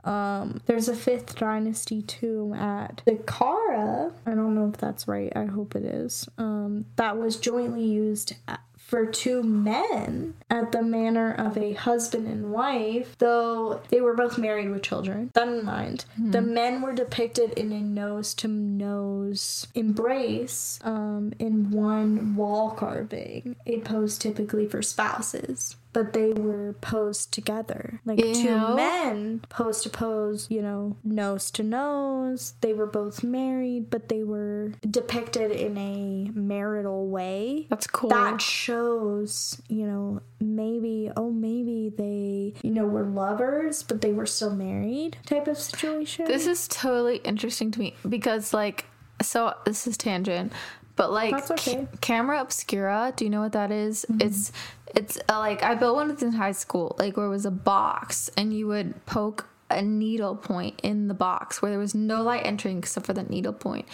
[0.04, 4.12] um, there's a fifth dynasty tomb at Saqqara.
[4.26, 5.32] I don't know if that's right.
[5.34, 6.28] I hope it is.
[6.38, 8.34] Um, that was jointly used
[8.76, 14.36] for two men at the manner of a husband and wife, though they were both
[14.36, 15.30] married with children.
[15.32, 16.32] That in mind, mm-hmm.
[16.32, 23.56] the men were depicted in a nose to nose embrace um, in one wall carving,
[23.66, 28.00] a pose typically for spouses but they were posed together.
[28.04, 32.54] Like two men posed to pose, you know, nose to nose.
[32.60, 37.66] They were both married, but they were depicted in a marital way.
[37.70, 38.10] That's cool.
[38.10, 44.26] That shows, you know, maybe, oh, maybe they, you know, were lovers, but they were
[44.26, 46.26] still married type of situation.
[46.26, 48.86] This is totally interesting to me because, like,
[49.22, 50.52] so this is tangent,
[50.96, 51.74] but like okay.
[51.76, 54.06] ca- camera obscura, do you know what that is?
[54.08, 54.26] Mm-hmm.
[54.26, 54.52] It's
[54.94, 58.30] it's uh, like I built one in high school, like where it was a box
[58.36, 62.44] and you would poke a needle point in the box where there was no light
[62.44, 63.86] entering except for the needle point.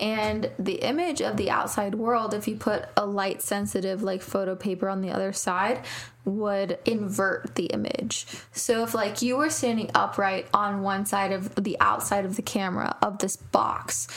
[0.00, 4.56] And the image of the outside world, if you put a light sensitive like photo
[4.56, 5.84] paper on the other side,
[6.24, 8.26] would invert the image.
[8.52, 12.42] So if like you were standing upright on one side of the outside of the
[12.42, 14.08] camera of this box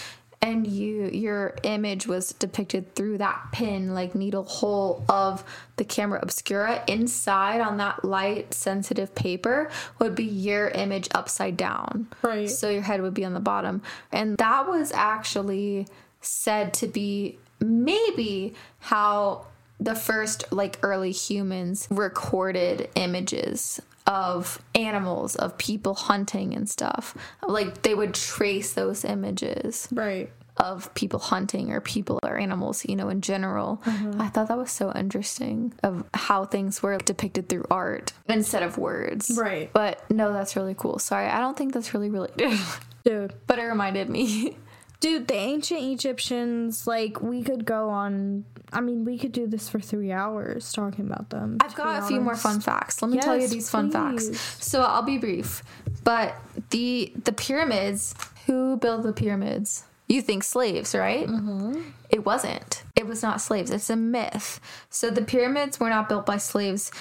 [0.44, 5.42] and you your image was depicted through that pin like needle hole of
[5.78, 12.08] the camera obscura inside on that light sensitive paper would be your image upside down.
[12.22, 12.50] Right.
[12.50, 13.82] So your head would be on the bottom.
[14.12, 15.88] And that was actually
[16.20, 19.46] said to be maybe how
[19.80, 27.16] the first like early humans recorded images of animals, of people hunting and stuff.
[27.48, 29.88] Like they would trace those images.
[29.92, 30.32] Right.
[30.58, 33.82] Of people hunting or people or animals, you know, in general.
[33.86, 34.22] Mm-hmm.
[34.22, 38.78] I thought that was so interesting of how things were depicted through art instead of
[38.78, 39.36] words.
[39.36, 39.74] Right.
[39.74, 41.00] But no, that's really cool.
[41.00, 42.60] Sorry, I don't think that's really related.
[43.04, 43.34] Dude.
[43.48, 44.58] but it reminded me.
[45.00, 48.46] Dude, the ancient Egyptians, like, we could go on.
[48.74, 51.58] I mean, we could do this for three hours talking about them.
[51.62, 53.02] I've got a few more fun facts.
[53.02, 54.30] Let me yes, tell you these fun please.
[54.30, 54.66] facts.
[54.66, 55.64] So I'll be brief.
[56.04, 56.36] But
[56.72, 58.16] the the pyramids,
[58.46, 59.84] who built the pyramids?
[60.08, 61.28] You think slaves, right?
[61.28, 61.82] Mm-hmm.
[62.10, 62.84] It wasn't.
[62.96, 63.72] It was not slaves.
[63.72, 64.60] It's a myth.
[64.90, 66.92] So the pyramids were not built by slaves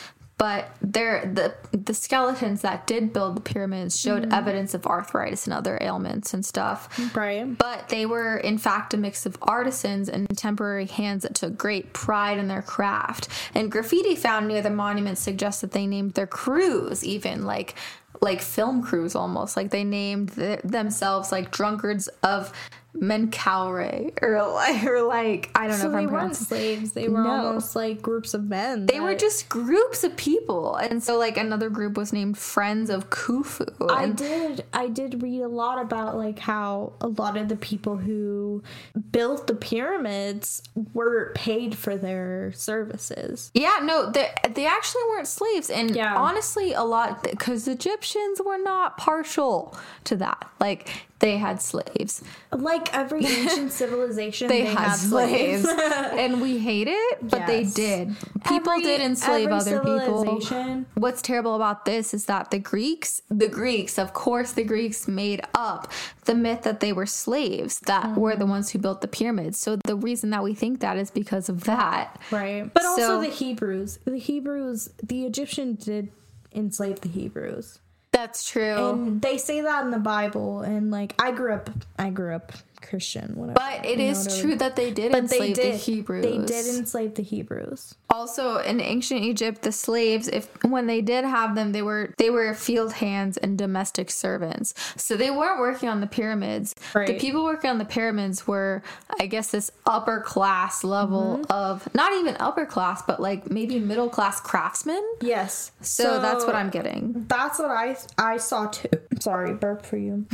[0.42, 4.36] but there the the skeletons that did build the pyramids showed mm.
[4.36, 6.88] evidence of arthritis and other ailments and stuff.
[7.14, 7.56] Right.
[7.56, 11.92] But they were in fact a mix of artisans and temporary hands that took great
[11.92, 13.28] pride in their craft.
[13.54, 17.76] And graffiti found near the monuments suggests that they named their crews even like
[18.20, 22.52] like film crews almost like they named the, themselves like drunkards of
[22.96, 26.92] Menkaure or like, or like I don't so know if they I'm weren't slaves.
[26.92, 27.30] They were no.
[27.30, 28.86] almost like groups of men.
[28.86, 29.02] They that...
[29.02, 33.90] were just groups of people, and so like another group was named Friends of Khufu.
[33.90, 37.96] I did I did read a lot about like how a lot of the people
[37.96, 38.62] who
[39.10, 40.62] built the pyramids
[40.92, 43.50] were paid for their services.
[43.54, 46.14] Yeah, no, they they actually weren't slaves, and yeah.
[46.16, 49.74] honestly, a lot because Egyptians were not partial
[50.04, 50.50] to that.
[50.60, 52.22] Like they had slaves.
[52.50, 55.64] Like every ancient civilization, They, had, slaves.
[55.66, 58.14] and we hate it, but they did.
[58.46, 60.84] People Every- did enslave other people.
[60.94, 65.40] What's terrible about this is that the Greeks, the Greeks, of course, the Greeks made
[65.54, 65.90] up
[66.26, 68.38] the myth that they were slaves that were Mm-hmm.
[68.40, 69.58] the ones who built the pyramids.
[69.58, 72.18] So the reason that we think that is because of that.
[72.30, 72.72] Right.
[72.74, 74.00] But also the Hebrews.
[74.04, 76.10] The Hebrews, the Egyptians did
[76.54, 77.78] enslave the Hebrews.
[78.22, 78.90] That's true.
[78.90, 82.52] And they say that in the Bible and like I grew up I grew up
[82.80, 83.54] Christian whatever.
[83.54, 86.24] but it is true that they did but they did the Hebrews.
[86.24, 87.96] They did enslave the Hebrews.
[88.12, 92.30] Also in ancient Egypt, the slaves, if when they did have them, they were they
[92.30, 94.74] were field hands and domestic servants.
[94.96, 96.74] So they weren't working on the pyramids.
[96.94, 98.82] The people working on the pyramids were,
[99.18, 101.52] I guess, this upper class level Mm-hmm.
[101.52, 105.02] of not even upper class, but like maybe middle class craftsmen.
[105.20, 105.72] Yes.
[105.80, 107.24] So, that's what I'm getting.
[107.28, 108.88] That's what I I saw too.
[109.20, 110.26] Sorry, burp for you.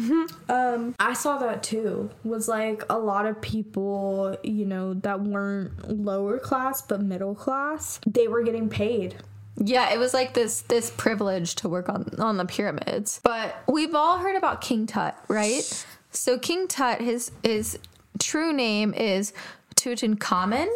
[0.49, 2.11] Um, I saw that too.
[2.25, 7.68] Was like a lot of people, you know, that weren't lower class but middle class.
[8.07, 9.17] They were getting paid.
[9.57, 13.21] Yeah, it was like this this privilege to work on on the pyramids.
[13.23, 15.87] But we've all heard about King Tut, right?
[16.11, 17.79] So King Tut, his his
[18.19, 19.33] true name is
[19.77, 20.69] Tutankhamun.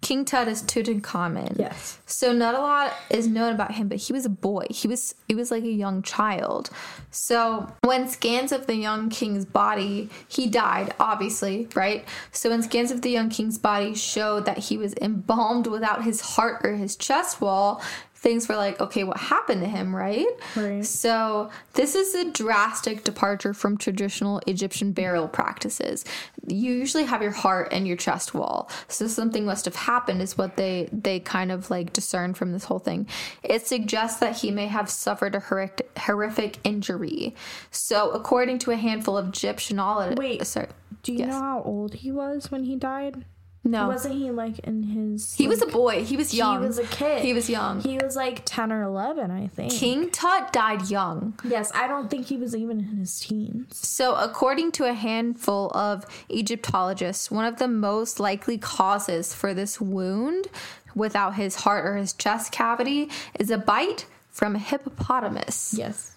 [0.00, 1.58] King Tut is Tutankhamun.
[1.58, 1.98] Yes.
[2.06, 4.66] So not a lot is known about him, but he was a boy.
[4.70, 6.70] He was he was like a young child.
[7.10, 12.06] So when scans of the young king's body, he died, obviously, right?
[12.30, 16.20] So when scans of the young king's body showed that he was embalmed without his
[16.20, 17.82] heart or his chest wall,
[18.20, 20.26] things were like, okay, what happened to him, right?
[20.56, 20.84] Right.
[20.84, 26.04] So this is a drastic departure from traditional Egyptian burial practices.
[26.46, 28.70] You usually have your heart and your chest wall.
[28.88, 32.64] So something must have happened is what they they kind of like discern from this
[32.64, 33.06] whole thing.
[33.44, 37.36] It suggests that he may have suffered a horrific, horrific injury.
[37.70, 40.68] So according to a handful of Egyptiologists, Wait, sorry,
[41.04, 41.28] Do you Yes.
[41.28, 43.24] know how old he was when he died?
[43.70, 45.34] No, Wasn't he like in his?
[45.34, 46.04] he was a boy.
[46.04, 46.60] He was young.
[46.60, 47.22] He was a kid.
[47.22, 47.80] He was young.
[47.80, 49.72] He was like ten or eleven, I think.
[49.72, 51.38] King Tut died young.
[51.44, 53.76] Yes, I don't think he was even in his teens.
[53.76, 59.80] So, according to a handful of Egyptologists, one of the most likely causes for this
[59.80, 60.46] wound
[60.94, 65.74] without his heart or his chest cavity is a bite from a hippopotamus.
[65.76, 66.12] Yes.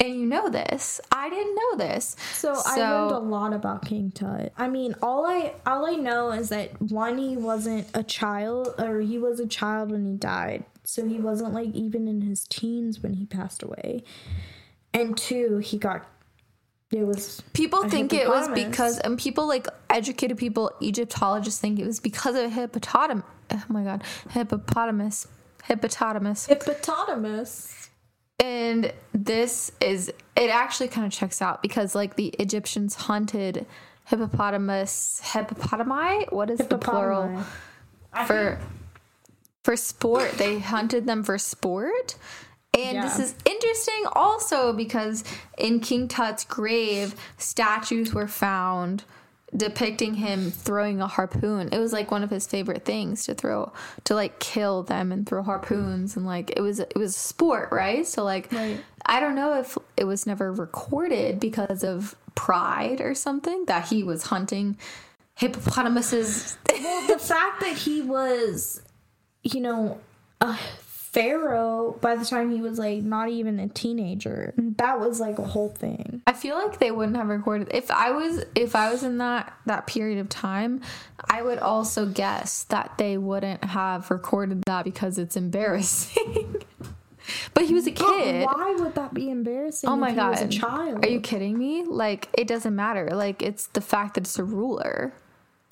[0.00, 0.98] And you know this.
[1.12, 2.16] I didn't know this.
[2.32, 4.50] So, I learned a lot about King Tut.
[4.56, 9.00] I mean, all I all I know is that one, he wasn't a child, or
[9.00, 10.64] he was a child when he died.
[10.84, 14.02] So he wasn't like even in his teens when he passed away.
[14.94, 16.06] And two, he got
[16.90, 21.86] it was People think it was because, and people like educated people, Egyptologists think it
[21.86, 23.24] was because of hippopotamus.
[23.52, 24.02] Oh my God.
[24.30, 25.28] Hippopotamus.
[25.64, 26.46] Hippopotamus.
[26.46, 27.89] hippopotamus.
[28.40, 33.66] And this is it actually kind of checks out because like the Egyptians hunted
[34.06, 36.32] hippopotamus hippopotami.
[36.32, 37.44] What is the plural
[38.14, 38.26] Hippopotami.
[38.26, 38.58] for
[39.62, 40.32] for sport?
[40.32, 42.16] They hunted them for sport.
[42.78, 45.24] And this is interesting also because
[45.58, 49.04] in King Tut's grave, statues were found
[49.56, 51.68] depicting him throwing a harpoon.
[51.72, 53.72] It was like one of his favorite things to throw
[54.04, 58.06] to like kill them and throw harpoons and like it was it was sport, right?
[58.06, 58.80] So like Right.
[59.06, 64.02] I don't know if it was never recorded because of pride or something that he
[64.02, 64.76] was hunting
[65.34, 66.56] hippopotamuses.
[66.68, 68.82] well, the fact that he was,
[69.42, 70.00] you know,
[70.40, 70.54] a
[71.12, 75.44] pharaoh by the time he was like not even a teenager, that was like a
[75.44, 76.22] whole thing.
[76.26, 79.52] I feel like they wouldn't have recorded if I was if I was in that
[79.66, 80.82] that period of time,
[81.28, 86.62] I would also guess that they wouldn't have recorded that because it's embarrassing.
[87.54, 88.44] but he was a But kid.
[88.46, 89.90] why would that be embarrassing?
[89.90, 90.38] Oh my god.
[90.38, 91.04] he was a child.
[91.04, 91.82] Are you kidding me?
[91.84, 93.08] Like it doesn't matter.
[93.12, 95.12] Like it's the fact that it's a ruler.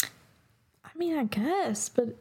[0.03, 2.16] I mean, I guess, but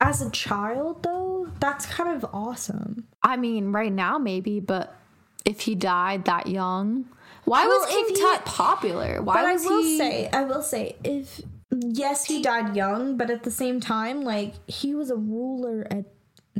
[0.00, 3.06] as a child though, that's kind of awesome.
[3.22, 4.96] I mean, right now maybe, but
[5.44, 7.06] if he died that young,
[7.44, 9.22] why Well, was King he- Tut popular?
[9.22, 9.98] Why but was I will he?
[9.98, 11.40] say, I will say, if
[11.72, 16.04] yes, he died young, but at the same time, like he was a ruler at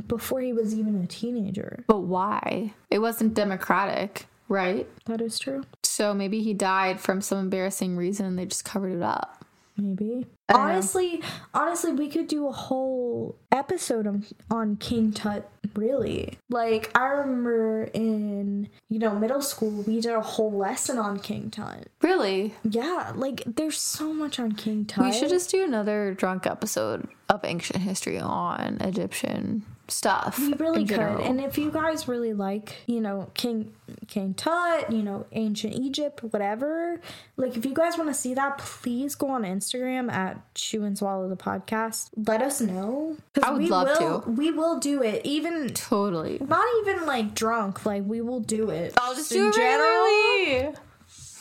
[0.07, 1.83] before he was even a teenager.
[1.87, 2.73] but why?
[2.89, 4.87] It wasn't democratic, right?
[5.05, 5.63] That is true.
[5.83, 9.40] So maybe he died from some embarrassing reason and they just covered it up.
[9.81, 10.27] Maybe.
[10.47, 10.63] Don't know.
[10.63, 11.21] honestly,
[11.53, 15.49] honestly, we could do a whole episode on, on King Tut.
[15.75, 21.19] Really, like I remember in you know middle school, we did a whole lesson on
[21.19, 21.87] King Tut.
[22.01, 22.53] Really?
[22.63, 25.05] Yeah, like there's so much on King Tut.
[25.05, 30.39] We should just do another drunk episode of ancient history on Egyptian stuff.
[30.39, 30.95] We really could.
[30.97, 31.23] general.
[31.23, 33.73] And if you guys really like, you know, King
[34.07, 37.01] King Tut, you know, ancient Egypt, whatever,
[37.37, 40.97] like if you guys want to see that, please go on Instagram at Chew and
[40.97, 42.09] Swallow the podcast.
[42.15, 43.17] Let us know.
[43.43, 44.29] I would we love will, to.
[44.29, 45.25] We will do it.
[45.25, 46.37] Even totally.
[46.39, 47.85] not even like drunk.
[47.85, 48.93] Like we will do it.
[48.97, 50.75] I'll just do it regularly.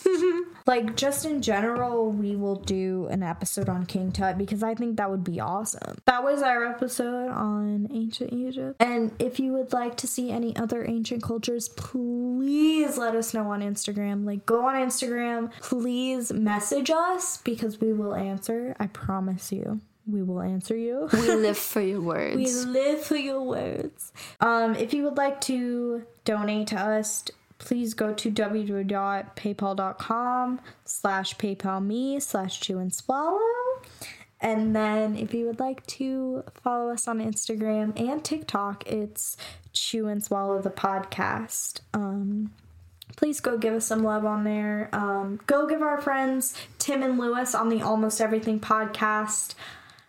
[0.70, 4.98] Like just in general, we will do an episode on King Tut because I think
[4.98, 5.98] that would be awesome.
[6.04, 8.76] That was our episode on ancient Egypt.
[8.78, 13.50] And if you would like to see any other ancient cultures, please let us know
[13.50, 14.24] on Instagram.
[14.24, 18.76] Like go on Instagram, please message us because we will answer.
[18.78, 19.80] I promise you.
[20.06, 21.08] We will answer you.
[21.12, 22.36] We live for your words.
[22.36, 24.12] We live for your words.
[24.40, 27.24] Um, if you would like to donate to us,
[27.60, 33.38] please go to www.paypal.com slash paypal me slash chew and swallow.
[34.40, 39.36] And then if you would like to follow us on Instagram and TikTok, it's
[39.72, 41.80] chew and swallow the podcast.
[41.92, 42.52] Um,
[43.16, 44.88] please go give us some love on there.
[44.92, 49.54] Um, go give our friends Tim and Lewis on the Almost Everything podcast.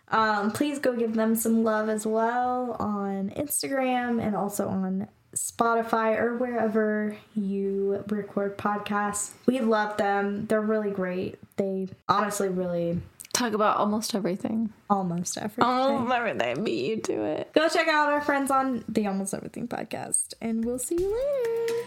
[0.08, 6.18] Um, please go give them some love as well on Instagram and also on Spotify
[6.18, 9.32] or wherever you record podcasts.
[9.46, 10.46] We love them.
[10.46, 11.38] They're really great.
[11.56, 13.00] They honestly really
[13.32, 14.72] Talk about almost everything.
[14.90, 15.64] almost everything.
[15.64, 16.64] Almost everything.
[16.64, 17.52] Beat you to it.
[17.54, 21.08] Go check out our friends on the Almost Everything podcast, and we'll see you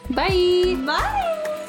[0.09, 0.13] later.
[0.15, 0.85] Bye.
[0.85, 1.67] Bye.